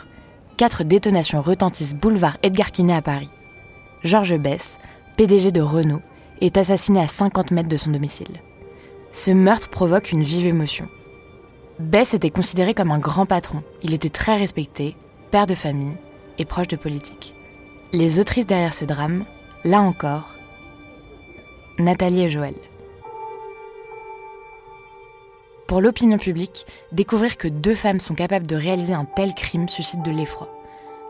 quatre 0.56 0.82
détonations 0.82 1.40
retentissent 1.40 1.94
boulevard 1.94 2.38
Edgar 2.42 2.72
Quinet 2.72 2.94
à 2.94 3.02
Paris. 3.02 3.28
Georges 4.02 4.36
Bess, 4.36 4.80
PDG 5.16 5.52
de 5.52 5.60
Renault, 5.60 6.02
est 6.40 6.56
assassiné 6.56 6.98
à 7.00 7.06
50 7.06 7.52
mètres 7.52 7.68
de 7.68 7.76
son 7.76 7.92
domicile. 7.92 8.40
Ce 9.12 9.30
meurtre 9.30 9.68
provoque 9.68 10.10
une 10.10 10.24
vive 10.24 10.48
émotion. 10.48 10.88
Bess 11.78 12.14
était 12.14 12.30
considéré 12.30 12.74
comme 12.74 12.90
un 12.90 12.98
grand 12.98 13.26
patron. 13.26 13.62
Il 13.84 13.94
était 13.94 14.08
très 14.08 14.36
respecté, 14.36 14.96
père 15.30 15.46
de 15.46 15.54
famille 15.54 15.94
et 16.38 16.44
proche 16.44 16.68
de 16.68 16.76
politique. 16.76 17.36
Les 17.92 18.18
autrices 18.18 18.48
derrière 18.48 18.74
ce 18.74 18.84
drame, 18.84 19.24
là 19.62 19.80
encore, 19.82 20.34
Nathalie 21.78 22.22
et 22.22 22.28
Joël. 22.28 22.54
Pour 25.66 25.80
l'opinion 25.80 26.16
publique, 26.16 26.64
découvrir 26.92 27.36
que 27.36 27.48
deux 27.48 27.74
femmes 27.74 27.98
sont 27.98 28.14
capables 28.14 28.46
de 28.46 28.54
réaliser 28.54 28.94
un 28.94 29.04
tel 29.04 29.34
crime 29.34 29.68
suscite 29.68 30.02
de 30.02 30.12
l'effroi. 30.12 30.48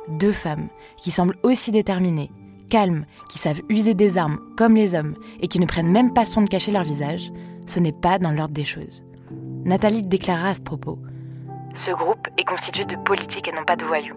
Deux 0.08 0.32
femmes 0.32 0.68
qui 0.96 1.10
semblent 1.10 1.36
aussi 1.42 1.72
déterminées, 1.72 2.30
calmes, 2.70 3.04
qui 3.28 3.38
savent 3.38 3.60
user 3.68 3.92
des 3.92 4.16
armes 4.16 4.40
comme 4.56 4.74
les 4.74 4.94
hommes 4.94 5.14
et 5.40 5.48
qui 5.48 5.60
ne 5.60 5.66
prennent 5.66 5.90
même 5.90 6.14
pas 6.14 6.24
soin 6.24 6.42
de 6.42 6.48
cacher 6.48 6.72
leur 6.72 6.84
visage, 6.84 7.30
ce 7.66 7.80
n'est 7.80 7.92
pas 7.92 8.18
dans 8.18 8.30
l'ordre 8.30 8.54
des 8.54 8.64
choses. 8.64 9.04
Nathalie 9.66 10.00
déclara 10.00 10.48
à 10.48 10.54
ce 10.54 10.62
propos 10.62 10.98
Ce 11.74 11.90
groupe 11.90 12.26
est 12.38 12.44
constitué 12.44 12.86
de 12.86 12.96
politiques 12.96 13.48
et 13.48 13.52
non 13.52 13.64
pas 13.64 13.76
de 13.76 13.84
voyous. 13.84 14.16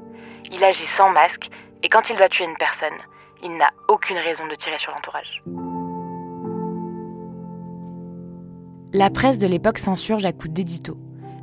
Il 0.51 0.63
agit 0.63 0.85
sans 0.85 1.09
masque 1.09 1.49
et 1.83 1.89
quand 1.89 2.09
il 2.09 2.15
doit 2.15 2.29
tuer 2.29 2.45
une 2.45 2.57
personne, 2.57 2.97
il 3.43 3.57
n'a 3.57 3.71
aucune 3.89 4.17
raison 4.17 4.47
de 4.47 4.55
tirer 4.55 4.77
sur 4.77 4.93
l'entourage. 4.93 5.43
La 8.91 9.11
presse 9.11 9.37
de 9.37 9.45
l'époque 9.45 9.77
s'insurge 9.77 10.25
à 10.25 10.31
coups 10.31 10.49
d'édito. 10.49 10.97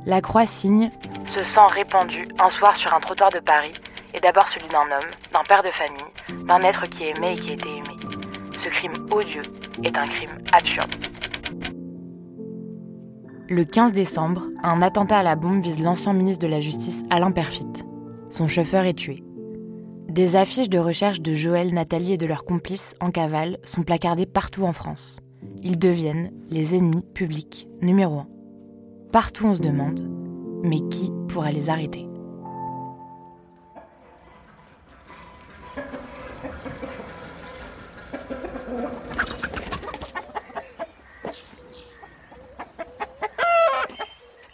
La 0.05 0.19
Croix 0.19 0.45
signe 0.45 0.89
Ce 1.33 1.45
sang 1.45 1.65
répandu 1.67 2.27
un 2.43 2.49
soir 2.49 2.75
sur 2.75 2.93
un 2.93 2.99
trottoir 2.99 3.29
de 3.31 3.39
Paris 3.39 3.71
est 4.13 4.21
d'abord 4.21 4.49
celui 4.49 4.67
d'un 4.67 4.81
homme, 4.81 5.09
d'un 5.31 5.43
père 5.47 5.63
de 5.63 5.69
famille, 5.69 6.45
d'un 6.45 6.59
être 6.59 6.81
qui 6.89 7.05
aimait 7.05 7.35
et 7.35 7.37
qui 7.37 7.53
était 7.53 7.69
aimé. 7.69 7.95
Ce 8.61 8.67
crime 8.67 8.91
odieux 9.13 9.41
est 9.81 9.97
un 9.97 10.03
crime 10.03 10.37
absurde. 10.51 10.91
Le 13.47 13.63
15 13.63 13.93
décembre, 13.93 14.43
un 14.61 14.81
attentat 14.81 15.19
à 15.19 15.23
la 15.23 15.37
bombe 15.37 15.63
vise 15.63 15.81
l'ancien 15.81 16.11
ministre 16.11 16.45
de 16.45 16.51
la 16.51 16.59
Justice 16.59 17.05
Alain 17.09 17.31
Perfit. 17.31 17.85
Son 18.29 18.49
chauffeur 18.49 18.83
est 18.83 18.93
tué. 18.93 19.23
Des 20.09 20.35
affiches 20.35 20.69
de 20.69 20.79
recherche 20.79 21.21
de 21.21 21.33
Joël, 21.33 21.73
Nathalie 21.73 22.11
et 22.11 22.17
de 22.17 22.25
leurs 22.25 22.43
complices 22.43 22.93
en 22.99 23.09
cavale 23.09 23.57
sont 23.63 23.83
placardées 23.83 24.25
partout 24.25 24.63
en 24.63 24.73
France 24.73 25.21
ils 25.67 25.77
deviennent 25.77 26.31
les 26.49 26.75
ennemis 26.75 27.03
publics 27.13 27.67
numéro 27.81 28.19
un. 28.19 28.27
Partout 29.11 29.47
on 29.47 29.55
se 29.55 29.61
demande, 29.61 29.99
mais 30.63 30.79
qui 30.89 31.11
pourra 31.27 31.51
les 31.51 31.69
arrêter? 31.69 32.07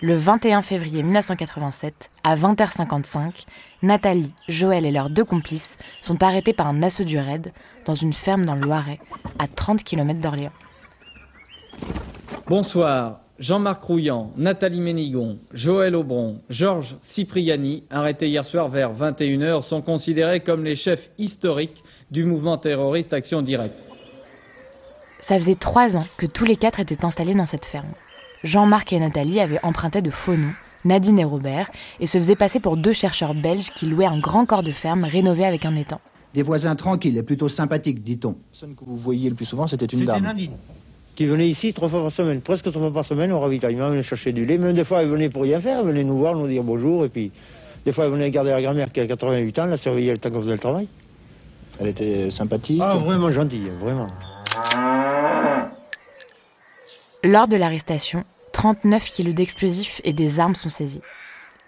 Le 0.01 0.15
21 0.15 0.63
février 0.63 1.03
1987, 1.03 2.09
à 2.23 2.35
20h55, 2.35 3.45
Nathalie, 3.83 4.33
Joël 4.49 4.87
et 4.87 4.91
leurs 4.91 5.11
deux 5.11 5.23
complices 5.23 5.77
sont 6.01 6.23
arrêtés 6.23 6.53
par 6.53 6.67
un 6.67 6.81
assaut 6.81 7.03
du 7.03 7.19
raid 7.19 7.53
dans 7.85 7.93
une 7.93 8.13
ferme 8.13 8.45
dans 8.45 8.55
le 8.55 8.61
Loiret, 8.61 8.99
à 9.37 9.47
30 9.47 9.83
km 9.83 10.19
d'Orléans. 10.19 10.51
Bonsoir. 12.47 13.21
Jean-Marc 13.39 13.83
Rouillant, 13.83 14.31
Nathalie 14.37 14.81
Ménigon, 14.81 15.39
Joël 15.53 15.95
Aubron, 15.95 16.41
Georges 16.49 16.95
Cipriani, 17.01 17.83
arrêtés 17.89 18.27
hier 18.27 18.45
soir 18.45 18.69
vers 18.69 18.93
21h, 18.93 19.63
sont 19.63 19.81
considérés 19.81 20.41
comme 20.41 20.63
les 20.63 20.75
chefs 20.75 21.09
historiques 21.17 21.83
du 22.11 22.25
mouvement 22.25 22.57
terroriste 22.57 23.13
Action 23.13 23.41
Directe. 23.41 23.73
Ça 25.19 25.35
faisait 25.39 25.55
trois 25.55 25.95
ans 25.95 26.05
que 26.17 26.25
tous 26.25 26.45
les 26.45 26.57
quatre 26.57 26.79
étaient 26.79 27.05
installés 27.05 27.33
dans 27.33 27.45
cette 27.45 27.65
ferme. 27.65 27.93
Jean-Marc 28.43 28.93
et 28.93 28.99
Nathalie 28.99 29.39
avaient 29.39 29.63
emprunté 29.63 30.01
de 30.01 30.11
faux 30.11 30.35
noms, 30.35 30.53
Nadine 30.85 31.19
et 31.19 31.25
Robert, 31.25 31.71
et 32.01 32.07
se 32.07 32.17
faisaient 32.17 32.35
passer 32.35 32.59
pour 32.59 32.77
deux 32.77 32.93
chercheurs 32.93 33.33
belges 33.33 33.71
qui 33.71 33.85
louaient 33.85 34.05
un 34.05 34.19
grand 34.19 34.45
corps 34.45 34.63
de 34.63 34.71
ferme 34.71 35.05
rénové 35.05 35.45
avec 35.45 35.65
un 35.65 35.75
étang. 35.75 36.01
Des 36.33 36.43
voisins 36.43 36.75
tranquilles 36.75 37.17
et 37.17 37.23
plutôt 37.23 37.47
sympathiques, 37.47 38.03
dit-on. 38.03 38.31
La 38.31 38.35
personne 38.51 38.75
que 38.75 38.83
vous 38.83 38.97
voyiez 38.97 39.29
le 39.29 39.35
plus 39.35 39.45
souvent, 39.45 39.67
c'était 39.67 39.85
une 39.85 40.05
dame. 40.05 40.23
Nadine 40.23 40.51
qui 41.15 41.25
venait 41.25 41.47
ici 41.47 41.73
trois 41.73 41.89
fois 41.89 42.01
par 42.01 42.11
semaine, 42.11 42.41
presque 42.41 42.69
trois 42.69 42.81
fois 42.81 42.93
par 42.93 43.05
semaine 43.05 43.31
au 43.31 43.39
ravitaillement, 43.39 43.89
venait 43.89 44.03
chercher 44.03 44.31
du 44.31 44.45
lait. 44.45 44.57
Même 44.57 44.75
des 44.75 44.85
fois, 44.85 45.03
elle 45.03 45.09
venait 45.09 45.29
pour 45.29 45.43
rien 45.43 45.61
faire, 45.61 45.79
elle 45.79 45.87
venait 45.87 46.03
nous 46.03 46.17
voir, 46.17 46.35
nous 46.35 46.47
dire 46.47 46.63
bonjour, 46.63 47.05
et 47.05 47.09
puis 47.09 47.31
des 47.85 47.91
fois, 47.91 48.05
elle 48.05 48.11
venait 48.11 48.31
garder 48.31 48.51
la 48.51 48.61
grand-mère 48.61 48.91
qui 48.91 48.99
a 48.99 49.07
88 49.07 49.59
ans, 49.59 49.65
la 49.65 49.77
surveiller 49.77 50.11
le 50.11 50.17
temps 50.17 50.31
qu'on 50.31 50.41
faisait 50.41 50.53
le 50.53 50.59
travail. 50.59 50.87
Elle 51.79 51.87
était 51.87 52.31
sympathique 52.31 52.79
Ah, 52.81 52.97
vraiment 52.97 53.29
gentille, 53.29 53.69
vraiment. 53.79 54.07
Lors 57.23 57.47
de 57.47 57.55
l'arrestation, 57.55 58.23
39 58.53 59.09
kilos 59.09 59.35
d'explosifs 59.35 60.01
et 60.03 60.13
des 60.13 60.39
armes 60.39 60.55
sont 60.55 60.69
saisis. 60.69 61.01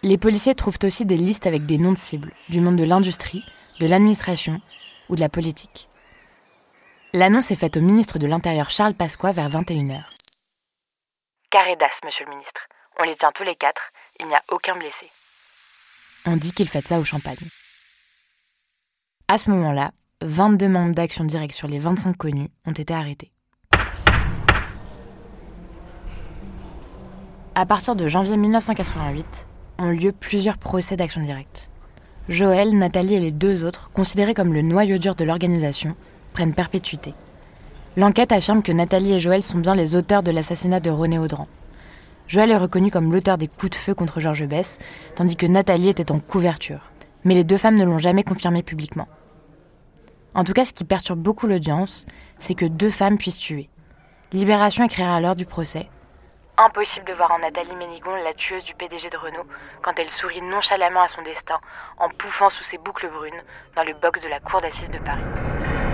Les 0.03 0.17
policiers 0.17 0.53
trouvent 0.53 0.77
aussi 0.83 1.05
des 1.05 1.17
listes 1.17 1.47
avec 1.47 1.65
des 1.65 1.77
noms 1.77 1.93
de 1.93 1.97
cibles, 1.97 2.31
du 2.49 2.61
monde 2.61 2.75
de 2.75 2.83
l'industrie, 2.83 3.43
de 3.79 3.87
l'administration 3.87 4.61
ou 5.09 5.15
de 5.15 5.21
la 5.21 5.29
politique. 5.29 5.87
L'annonce 7.17 7.49
est 7.49 7.55
faite 7.55 7.77
au 7.77 7.79
ministre 7.79 8.19
de 8.19 8.27
l'Intérieur 8.27 8.69
Charles 8.69 8.93
Pasqua 8.93 9.31
vers 9.31 9.49
21h. 9.49 10.03
Carré 11.49 11.77
d'as, 11.77 11.85
monsieur 12.03 12.25
le 12.25 12.31
ministre. 12.31 12.67
On 12.99 13.05
les 13.05 13.15
tient 13.15 13.31
tous 13.33 13.45
les 13.45 13.55
quatre, 13.55 13.83
il 14.19 14.27
n'y 14.27 14.35
a 14.35 14.41
aucun 14.51 14.75
blessé. 14.75 15.09
On 16.27 16.35
dit 16.35 16.51
qu'il 16.51 16.67
fait 16.67 16.85
ça 16.85 16.99
au 16.99 17.05
champagne. 17.05 17.37
À 19.29 19.37
ce 19.37 19.49
moment-là, 19.51 19.91
22 20.23 20.67
membres 20.67 20.93
d'Action 20.93 21.23
Directe 21.23 21.55
sur 21.55 21.69
les 21.69 21.79
25 21.79 22.17
connus 22.17 22.49
ont 22.65 22.73
été 22.73 22.93
arrêtés. 22.93 23.31
À 27.55 27.65
partir 27.65 27.95
de 27.95 28.09
janvier 28.09 28.35
1988, 28.35 29.47
ont 29.77 29.89
lieu 29.89 30.11
plusieurs 30.11 30.57
procès 30.57 30.97
d'Action 30.97 31.21
Directe. 31.21 31.69
Joël, 32.27 32.77
Nathalie 32.77 33.15
et 33.15 33.19
les 33.21 33.31
deux 33.31 33.63
autres, 33.63 33.89
considérés 33.93 34.33
comme 34.33 34.53
le 34.53 34.61
noyau 34.61 34.97
dur 34.97 35.15
de 35.15 35.23
l'organisation, 35.23 35.95
prennent 36.35 36.53
perpétuité. 36.53 37.13
L'enquête 37.95 38.33
affirme 38.33 38.61
que 38.61 38.73
Nathalie 38.73 39.13
et 39.13 39.21
Joël 39.21 39.41
sont 39.41 39.57
bien 39.57 39.73
les 39.73 39.95
auteurs 39.95 40.21
de 40.21 40.31
l'assassinat 40.31 40.81
de 40.81 40.89
René 40.89 41.17
Audran. 41.17 41.47
Joël 42.27 42.51
est 42.51 42.57
reconnu 42.57 42.91
comme 42.91 43.13
l'auteur 43.13 43.37
des 43.37 43.47
coups 43.47 43.69
de 43.69 43.75
feu 43.75 43.93
contre 43.93 44.19
Georges 44.19 44.45
Bess, 44.45 44.77
tandis 45.15 45.37
que 45.37 45.45
Nathalie 45.45 45.87
était 45.87 46.11
en 46.11 46.19
couverture. 46.19 46.91
Mais 47.23 47.35
les 47.35 47.45
deux 47.45 47.55
femmes 47.55 47.77
ne 47.77 47.85
l'ont 47.85 47.99
jamais 47.99 48.23
confirmé 48.25 48.63
publiquement. 48.63 49.07
En 50.33 50.43
tout 50.43 50.51
cas, 50.51 50.65
ce 50.65 50.73
qui 50.73 50.83
perturbe 50.83 51.19
beaucoup 51.19 51.47
l'audience, 51.47 52.05
c'est 52.37 52.53
que 52.53 52.65
deux 52.65 52.89
femmes 52.89 53.17
puissent 53.17 53.37
tuer. 53.37 53.69
Libération 54.33 54.83
écrira 54.83 55.15
alors 55.15 55.37
du 55.37 55.45
procès. 55.45 55.87
Impossible 56.57 57.05
de 57.05 57.13
voir 57.13 57.31
en 57.31 57.39
Nathalie 57.39 57.77
Ménigon 57.77 58.15
la 58.25 58.33
tueuse 58.33 58.65
du 58.65 58.73
PDG 58.75 59.09
de 59.09 59.17
Renault 59.17 59.47
quand 59.81 59.97
elle 59.97 60.09
sourit 60.09 60.41
nonchalamment 60.41 61.03
à 61.03 61.07
son 61.07 61.21
destin 61.21 61.59
en 61.97 62.09
pouffant 62.09 62.49
sous 62.49 62.63
ses 62.65 62.77
boucles 62.77 63.09
brunes 63.09 63.41
dans 63.77 63.83
le 63.83 63.93
box 63.93 64.21
de 64.21 64.27
la 64.27 64.41
cour 64.41 64.59
d'assises 64.59 64.91
de 64.91 64.99
Paris. 64.99 65.84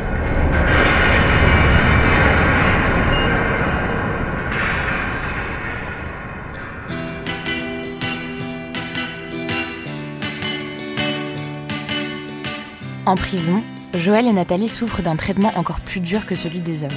En 13.08 13.16
prison, 13.16 13.64
Joël 13.96 14.28
et 14.28 14.32
Nathalie 14.32 14.70
souffrent 14.70 15.02
d'un 15.02 15.16
traitement 15.16 15.52
encore 15.56 15.82
plus 15.82 16.02
dur 16.02 16.28
que 16.28 16.36
celui 16.36 16.62
des 16.62 16.84
hommes. 16.84 16.92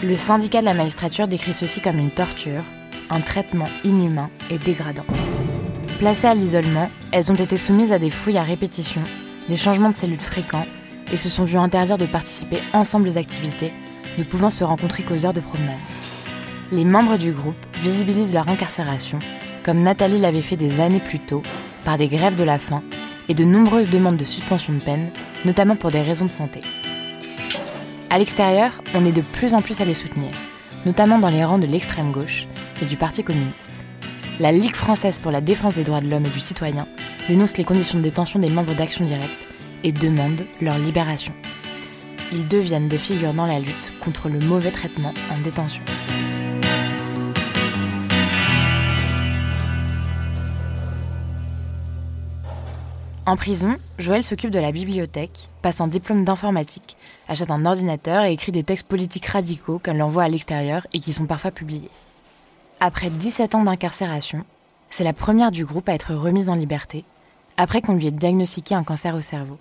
Le 0.00 0.14
syndicat 0.14 0.60
de 0.60 0.64
la 0.64 0.74
magistrature 0.74 1.26
décrit 1.26 1.52
ceci 1.52 1.80
comme 1.80 1.98
une 1.98 2.12
torture, 2.12 2.62
un 3.10 3.20
traitement 3.20 3.68
inhumain 3.82 4.28
et 4.48 4.58
dégradant. 4.58 5.04
Placées 5.98 6.28
à 6.28 6.34
l'isolement, 6.34 6.88
elles 7.10 7.32
ont 7.32 7.36
été 7.36 7.56
soumises 7.56 7.92
à 7.92 7.98
des 7.98 8.10
fouilles 8.10 8.38
à 8.38 8.44
répétition, 8.44 9.02
des 9.48 9.56
changements 9.56 9.90
de 9.90 9.96
cellules 9.96 10.20
fréquents 10.20 10.66
et 11.10 11.16
se 11.16 11.28
sont 11.28 11.44
vues 11.44 11.58
interdire 11.58 11.98
de 11.98 12.06
participer 12.06 12.60
ensemble 12.72 13.08
aux 13.08 13.18
activités, 13.18 13.72
ne 14.16 14.24
pouvant 14.24 14.50
se 14.50 14.62
rencontrer 14.62 15.02
qu'aux 15.02 15.26
heures 15.26 15.32
de 15.32 15.40
promenade. 15.40 15.74
Les 16.70 16.84
membres 16.84 17.16
du 17.16 17.32
groupe 17.32 17.66
visibilisent 17.74 18.34
leur 18.34 18.48
incarcération, 18.48 19.18
comme 19.64 19.82
Nathalie 19.82 20.20
l'avait 20.20 20.42
fait 20.42 20.56
des 20.56 20.80
années 20.80 21.00
plus 21.00 21.18
tôt, 21.18 21.42
par 21.84 21.98
des 21.98 22.08
grèves 22.08 22.36
de 22.36 22.44
la 22.44 22.58
faim 22.58 22.82
et 23.28 23.34
de 23.34 23.44
nombreuses 23.44 23.88
demandes 23.88 24.16
de 24.16 24.24
suspension 24.24 24.72
de 24.72 24.80
peine, 24.80 25.10
notamment 25.44 25.76
pour 25.76 25.90
des 25.90 26.02
raisons 26.02 26.26
de 26.26 26.32
santé. 26.32 26.60
À 28.10 28.18
l'extérieur, 28.18 28.82
on 28.94 29.04
est 29.04 29.12
de 29.12 29.22
plus 29.22 29.54
en 29.54 29.62
plus 29.62 29.80
à 29.80 29.84
les 29.84 29.94
soutenir, 29.94 30.30
notamment 30.86 31.18
dans 31.18 31.30
les 31.30 31.44
rangs 31.44 31.58
de 31.58 31.66
l'extrême 31.66 32.12
gauche 32.12 32.46
et 32.80 32.86
du 32.86 32.96
Parti 32.96 33.24
communiste. 33.24 33.84
La 34.40 34.52
Ligue 34.52 34.74
française 34.74 35.18
pour 35.18 35.30
la 35.30 35.40
défense 35.40 35.74
des 35.74 35.84
droits 35.84 36.00
de 36.00 36.08
l'homme 36.08 36.26
et 36.26 36.30
du 36.30 36.40
citoyen 36.40 36.86
dénonce 37.28 37.56
les 37.56 37.64
conditions 37.64 37.98
de 37.98 38.02
détention 38.02 38.38
des 38.40 38.50
membres 38.50 38.74
d'Action 38.74 39.04
Directe 39.04 39.46
et 39.82 39.92
demande 39.92 40.46
leur 40.60 40.78
libération. 40.78 41.34
Ils 42.32 42.48
deviennent 42.48 42.88
des 42.88 42.98
figures 42.98 43.34
dans 43.34 43.46
la 43.46 43.60
lutte 43.60 43.92
contre 44.00 44.28
le 44.28 44.40
mauvais 44.40 44.72
traitement 44.72 45.14
en 45.30 45.40
détention. 45.40 45.84
En 53.26 53.36
prison, 53.36 53.78
Joël 53.98 54.22
s'occupe 54.22 54.50
de 54.50 54.58
la 54.58 54.70
bibliothèque, 54.70 55.48
passe 55.62 55.80
un 55.80 55.86
diplôme 55.88 56.26
d'informatique, 56.26 56.98
achète 57.26 57.50
un 57.50 57.64
ordinateur 57.64 58.24
et 58.24 58.32
écrit 58.32 58.52
des 58.52 58.62
textes 58.62 58.86
politiques 58.86 59.24
radicaux 59.24 59.78
qu'elle 59.78 60.02
envoie 60.02 60.24
à 60.24 60.28
l'extérieur 60.28 60.86
et 60.92 60.98
qui 60.98 61.14
sont 61.14 61.26
parfois 61.26 61.50
publiés. 61.50 61.90
Après 62.80 63.08
17 63.08 63.54
ans 63.54 63.62
d'incarcération, 63.62 64.44
c'est 64.90 65.04
la 65.04 65.14
première 65.14 65.52
du 65.52 65.64
groupe 65.64 65.88
à 65.88 65.94
être 65.94 66.14
remise 66.14 66.50
en 66.50 66.54
liberté, 66.54 67.06
après 67.56 67.80
qu'on 67.80 67.94
lui 67.94 68.08
ait 68.08 68.10
diagnostiqué 68.10 68.74
un 68.74 68.84
cancer 68.84 69.14
au 69.14 69.22
cerveau. 69.22 69.58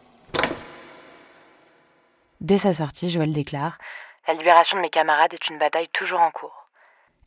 Dès 2.42 2.58
sa 2.58 2.74
sortie, 2.74 3.10
Joël 3.10 3.32
déclare 3.32 3.78
La 4.28 4.34
libération 4.34 4.76
de 4.76 4.82
mes 4.82 4.90
camarades 4.90 5.34
est 5.34 5.48
une 5.48 5.58
bataille 5.58 5.88
toujours 5.94 6.20
en 6.20 6.32
cours. 6.32 6.68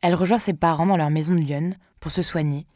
Elle 0.02 0.14
rejoint 0.14 0.38
ses 0.38 0.52
parents 0.52 0.84
dans 0.84 0.98
leur 0.98 1.08
maison 1.08 1.32
de 1.32 1.40
Lyon 1.40 1.70
pour 1.98 2.10
se 2.10 2.20
soigner 2.20 2.66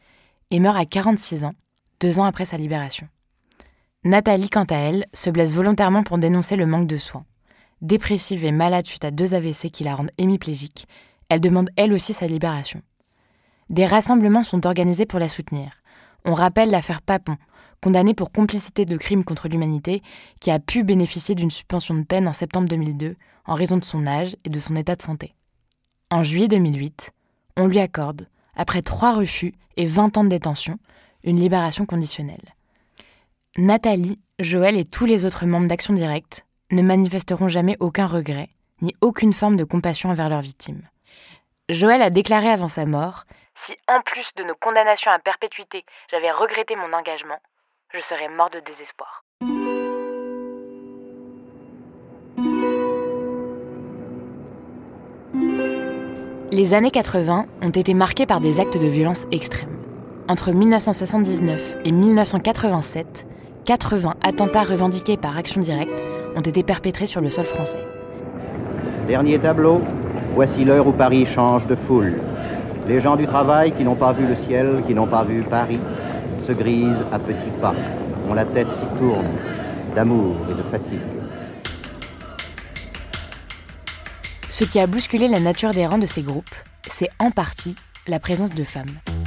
et 0.49 0.59
meurt 0.59 0.77
à 0.77 0.85
46 0.85 1.45
ans, 1.45 1.53
deux 1.99 2.17
ans 2.17 2.25
après 2.25 2.45
sa 2.45 2.57
libération. 2.57 3.07
Nathalie, 4.03 4.49
quant 4.49 4.63
à 4.63 4.77
elle, 4.77 5.05
se 5.13 5.29
blesse 5.29 5.53
volontairement 5.53 6.01
pour 6.01 6.17
dénoncer 6.17 6.55
le 6.55 6.65
manque 6.65 6.87
de 6.87 6.97
soins. 6.97 7.23
Dépressive 7.83 8.43
et 8.45 8.51
malade 8.51 8.87
suite 8.87 9.05
à 9.05 9.11
deux 9.11 9.35
AVC 9.35 9.69
qui 9.69 9.83
la 9.83 9.93
rendent 9.93 10.09
hémiplégique, 10.17 10.87
elle 11.29 11.39
demande 11.39 11.69
elle 11.75 11.93
aussi 11.93 12.11
sa 12.11 12.25
libération. 12.25 12.81
Des 13.69 13.85
rassemblements 13.85 14.41
sont 14.41 14.65
organisés 14.65 15.05
pour 15.05 15.19
la 15.19 15.29
soutenir. 15.29 15.83
On 16.25 16.33
rappelle 16.33 16.71
l'affaire 16.71 17.03
Papon, 17.03 17.37
condamnée 17.79 18.15
pour 18.15 18.31
complicité 18.31 18.85
de 18.85 18.97
crimes 18.97 19.23
contre 19.23 19.47
l'humanité, 19.47 20.01
qui 20.39 20.49
a 20.49 20.57
pu 20.57 20.83
bénéficier 20.83 21.35
d'une 21.35 21.51
suspension 21.51 21.93
de 21.93 22.03
peine 22.03 22.27
en 22.27 22.33
septembre 22.33 22.67
2002 22.67 23.15
en 23.45 23.53
raison 23.53 23.77
de 23.77 23.83
son 23.83 24.07
âge 24.07 24.35
et 24.45 24.49
de 24.49 24.59
son 24.59 24.75
état 24.75 24.95
de 24.95 25.01
santé. 25.03 25.35
En 26.09 26.23
juillet 26.23 26.47
2008, 26.47 27.11
on 27.55 27.67
lui 27.67 27.79
accorde, 27.79 28.27
après 28.55 28.81
trois 28.81 29.13
refus 29.13 29.53
et 29.77 29.85
20 29.85 30.17
ans 30.17 30.23
de 30.23 30.29
détention, 30.29 30.79
une 31.23 31.39
libération 31.39 31.85
conditionnelle. 31.85 32.55
Nathalie, 33.57 34.17
Joël 34.39 34.77
et 34.77 34.85
tous 34.85 35.05
les 35.05 35.25
autres 35.25 35.45
membres 35.45 35.67
d'Action 35.67 35.93
Directe 35.93 36.45
ne 36.71 36.81
manifesteront 36.81 37.49
jamais 37.49 37.75
aucun 37.81 38.05
regret, 38.05 38.47
ni 38.81 38.95
aucune 39.01 39.33
forme 39.33 39.57
de 39.57 39.65
compassion 39.65 40.09
envers 40.09 40.29
leurs 40.29 40.39
victimes. 40.39 40.87
Joël 41.67 42.01
a 42.01 42.09
déclaré 42.09 42.47
avant 42.47 42.69
sa 42.69 42.85
mort 42.85 43.25
Si 43.55 43.73
en 43.89 43.99
plus 44.03 44.25
de 44.37 44.43
nos 44.45 44.55
condamnations 44.55 45.11
à 45.11 45.19
perpétuité, 45.19 45.83
j'avais 46.09 46.31
regretté 46.31 46.77
mon 46.77 46.93
engagement, 46.93 47.39
je 47.93 47.99
serais 47.99 48.29
mort 48.29 48.49
de 48.51 48.61
désespoir. 48.61 49.25
Les 56.53 56.73
années 56.73 56.91
80 56.91 57.47
ont 57.61 57.69
été 57.69 57.93
marquées 57.93 58.25
par 58.25 58.39
des 58.39 58.61
actes 58.61 58.77
de 58.77 58.87
violence 58.87 59.25
extrêmes. 59.33 59.77
Entre 60.29 60.53
1979 60.53 61.79
et 61.83 61.91
1987, 61.91 63.27
80 63.65 64.15
attentats 64.23 64.63
revendiqués 64.63 65.17
par 65.17 65.37
Action 65.37 65.61
Directe 65.61 65.93
ont 66.35 66.41
été 66.41 66.63
perpétrés 66.63 67.05
sur 67.05 67.21
le 67.21 67.29
sol 67.29 67.45
français. 67.45 67.85
Dernier 69.07 69.37
tableau, 69.37 69.81
voici 70.33 70.65
l'heure 70.65 70.87
où 70.87 70.91
Paris 70.91 71.27
change 71.27 71.67
de 71.67 71.75
foule. 71.87 72.15
Les 72.87 72.99
gens 72.99 73.15
du 73.15 73.27
travail 73.27 73.71
qui 73.73 73.83
n'ont 73.83 73.95
pas 73.95 74.13
vu 74.13 74.25
le 74.25 74.35
ciel, 74.35 74.83
qui 74.87 74.95
n'ont 74.95 75.05
pas 75.05 75.23
vu 75.23 75.43
Paris, 75.43 75.79
se 76.47 76.53
grisent 76.53 77.05
à 77.11 77.19
petits 77.19 77.51
pas, 77.61 77.75
ont 78.27 78.33
la 78.33 78.45
tête 78.45 78.67
qui 78.67 78.99
tourne, 78.99 79.27
d'amour 79.95 80.35
et 80.49 80.53
de 80.55 80.63
fatigue. 80.63 80.99
Ce 84.49 84.63
qui 84.63 84.79
a 84.79 84.87
bousculé 84.87 85.27
la 85.27 85.39
nature 85.39 85.71
des 85.71 85.85
rangs 85.85 85.99
de 85.99 86.07
ces 86.07 86.23
groupes, 86.23 86.55
c'est 86.91 87.09
en 87.19 87.29
partie 87.29 87.75
la 88.07 88.19
présence 88.19 88.53
de 88.53 88.63
femmes. 88.63 89.20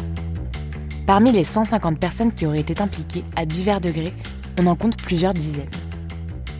Parmi 1.06 1.32
les 1.32 1.44
150 1.44 1.98
personnes 1.98 2.32
qui 2.32 2.46
auraient 2.46 2.60
été 2.60 2.80
impliquées 2.80 3.24
à 3.36 3.44
divers 3.44 3.80
degrés, 3.80 4.14
on 4.58 4.66
en 4.66 4.74
compte 4.74 4.96
plusieurs 4.96 5.34
dizaines. 5.34 5.68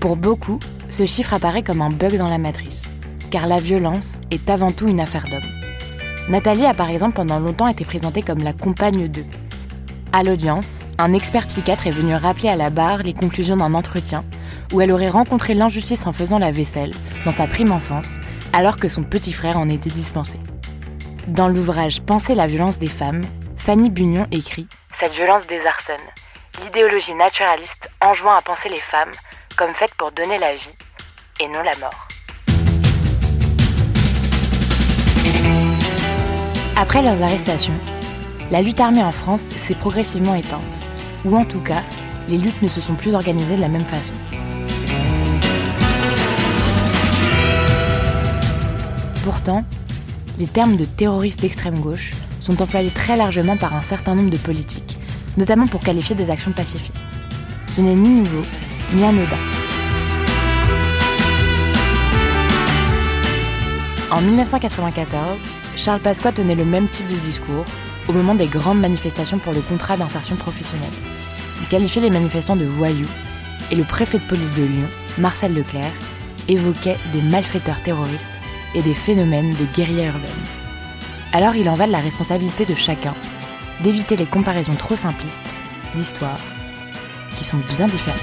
Pour 0.01 0.17
beaucoup, 0.17 0.59
ce 0.91 1.07
chiffre 1.07 1.33
apparaît 1.33 1.63
comme 1.63 1.81
un 1.81 1.89
bug 1.89 2.19
dans 2.19 2.29
la 2.29 2.37
matrice, 2.37 2.83
car 3.31 3.47
la 3.47 3.57
violence 3.57 4.21
est 4.31 4.51
avant 4.51 4.71
tout 4.71 4.87
une 4.87 5.01
affaire 5.01 5.29
d'hommes. 5.31 5.41
Nathalie 6.29 6.67
a 6.67 6.75
par 6.75 6.91
exemple 6.91 7.15
pendant 7.15 7.39
longtemps 7.39 7.69
été 7.69 7.87
présentée 7.87 8.21
comme 8.21 8.45
la 8.45 8.53
compagne 8.53 9.09
d'eux. 9.09 9.25
À 10.13 10.23
l'audience, 10.23 10.87
un 10.99 11.15
expert 11.15 11.47
psychiatre 11.47 11.87
est 11.87 11.93
venu 11.93 12.15
rappeler 12.15 12.51
à 12.51 12.57
la 12.57 12.69
barre 12.69 13.03
les 13.03 13.15
conclusions 13.15 13.57
d'un 13.57 13.73
entretien 13.73 14.25
où 14.75 14.81
elle 14.83 14.93
aurait 14.93 15.09
rencontré 15.09 15.55
l'injustice 15.55 16.07
en 16.07 16.13
faisant 16.13 16.39
la 16.39 16.51
vaisselle, 16.51 16.93
dans 17.25 17.33
sa 17.33 17.47
prime 17.47 17.73
enfance, 17.73 18.19
alors 18.53 18.77
que 18.77 18.89
son 18.89 19.05
petit 19.05 19.33
frère 19.33 19.59
en 19.59 19.71
était 19.71 19.91
dispensé. 19.91 20.39
Dans 21.29 21.49
l'ouvrage 21.49 22.03
Penser 22.03 22.35
la 22.35 22.47
violence 22.47 22.79
des 22.79 22.87
femmes, 22.87 23.23
Fanny 23.65 23.89
Bunion 23.89 24.27
écrit 24.31 24.67
Cette 25.01 25.15
violence 25.15 25.47
désarçonne. 25.47 25.97
L'idéologie 26.63 27.15
naturaliste 27.15 27.91
enjoint 28.03 28.37
à 28.37 28.43
penser 28.43 28.69
les 28.69 28.77
femmes 28.77 29.11
comme 29.57 29.73
faites 29.73 29.95
pour 29.95 30.13
donner 30.13 30.37
la 30.37 30.55
vie 30.55 30.69
et 31.41 31.49
non 31.49 31.63
la 31.63 31.75
mort. 31.79 32.09
Après 36.77 37.01
leurs 37.01 37.23
arrestations, 37.23 37.73
la 38.51 38.61
lutte 38.61 38.81
armée 38.81 39.03
en 39.03 39.13
France 39.13 39.41
s'est 39.57 39.75
progressivement 39.75 40.35
éteinte, 40.35 40.85
ou 41.25 41.35
en 41.35 41.47
tout 41.47 41.63
cas, 41.63 41.81
les 42.29 42.37
luttes 42.37 42.61
ne 42.61 42.69
se 42.69 42.83
sont 42.83 42.97
plus 42.97 43.15
organisées 43.15 43.57
de 43.57 43.63
la 43.63 43.69
même 43.69 43.87
façon. 43.87 44.13
Pourtant, 49.25 49.65
les 50.39 50.49
termes 50.49 50.77
de 50.77 50.85
terroristes 50.85 51.41
d'extrême 51.41 51.81
gauche 51.81 52.13
sont 52.45 52.61
employés 52.61 52.91
très 52.91 53.17
largement 53.17 53.57
par 53.57 53.75
un 53.75 53.83
certain 53.83 54.15
nombre 54.15 54.31
de 54.31 54.37
politiques, 54.37 54.99
notamment 55.39 55.67
pour 55.67 55.83
qualifier 55.83 56.15
des 56.15 56.29
actions 56.29 56.53
pacifistes. 56.53 57.15
Ce 57.75 57.81
n'est 57.81 57.95
ni 57.95 58.21
nouveau, 58.21 58.43
ni 58.93 59.03
anodin. 59.03 59.37
En 64.11 64.21
1994, 64.21 65.41
Charles 65.77 66.01
Pasqua 66.01 66.33
tenait 66.33 66.55
le 66.55 66.67
même 66.67 66.87
type 66.87 67.09
de 67.09 67.17
discours 67.17 67.65
au 68.09 68.13
moment 68.13 68.35
des 68.35 68.47
grandes 68.47 68.79
manifestations 68.79 69.39
pour 69.39 69.55
le 69.55 69.61
contrat 69.63 69.97
d'insertion 69.97 70.37
professionnelle. 70.37 70.87
Il 71.63 71.69
qualifiait 71.69 72.03
les 72.03 72.11
manifestants 72.11 72.57
de 72.57 72.67
voyous 72.67 73.09
et 73.71 73.75
le 73.75 73.85
préfet 73.85 74.19
de 74.19 74.25
police 74.25 74.53
de 74.53 74.65
Lyon, 74.65 74.89
Marcel 75.17 75.55
Leclerc, 75.55 75.93
évoquait 76.49 76.99
des 77.15 77.23
malfaiteurs 77.23 77.83
terroristes 77.83 78.31
et 78.75 78.83
des 78.83 78.95
phénomènes 78.95 79.55
de 79.55 79.65
guérilla 79.75 80.07
urbaine. 80.07 80.64
Alors 81.35 81.57
il 81.57 81.69
en 81.69 81.75
va 81.75 81.89
de 81.89 81.93
la 81.93 81.99
responsabilité 81.99 82.65
de 82.65 82.77
chacun 82.77 83.13
d'éviter 83.81 84.15
les 84.15 84.25
comparaisons 84.25 84.77
trop 84.77 84.95
simplistes 84.95 85.51
d'histoires 85.97 86.39
qui 87.37 87.43
sont 87.43 87.57
bien 87.57 87.89
différentes. 87.89 88.21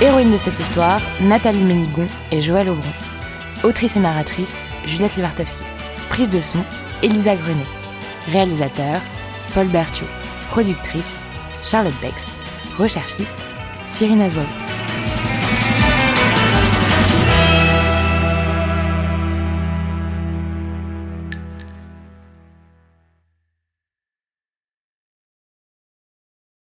Héroïne 0.00 0.32
de 0.32 0.38
cette 0.38 0.58
histoire, 0.58 1.00
Nathalie 1.20 1.62
Ménigon 1.62 2.08
et 2.32 2.40
Joël 2.40 2.68
Aubron. 2.68 2.82
Autrice 3.62 3.94
et 3.94 4.00
narratrice, 4.00 4.56
Juliette 4.86 5.14
Livartowski. 5.14 5.62
Prise 6.08 6.30
de 6.30 6.40
son, 6.40 6.64
Elisa 7.04 7.36
Grenet. 7.36 7.62
Réalisateur, 8.26 9.00
Paul 9.54 9.68
Berthiaud. 9.68 10.08
Productrice, 10.50 11.20
Charlotte 11.64 12.00
Bex. 12.00 12.14
Recherchiste, 12.78 13.32
Cyrine 13.86 14.22
Azoulay. 14.22 14.69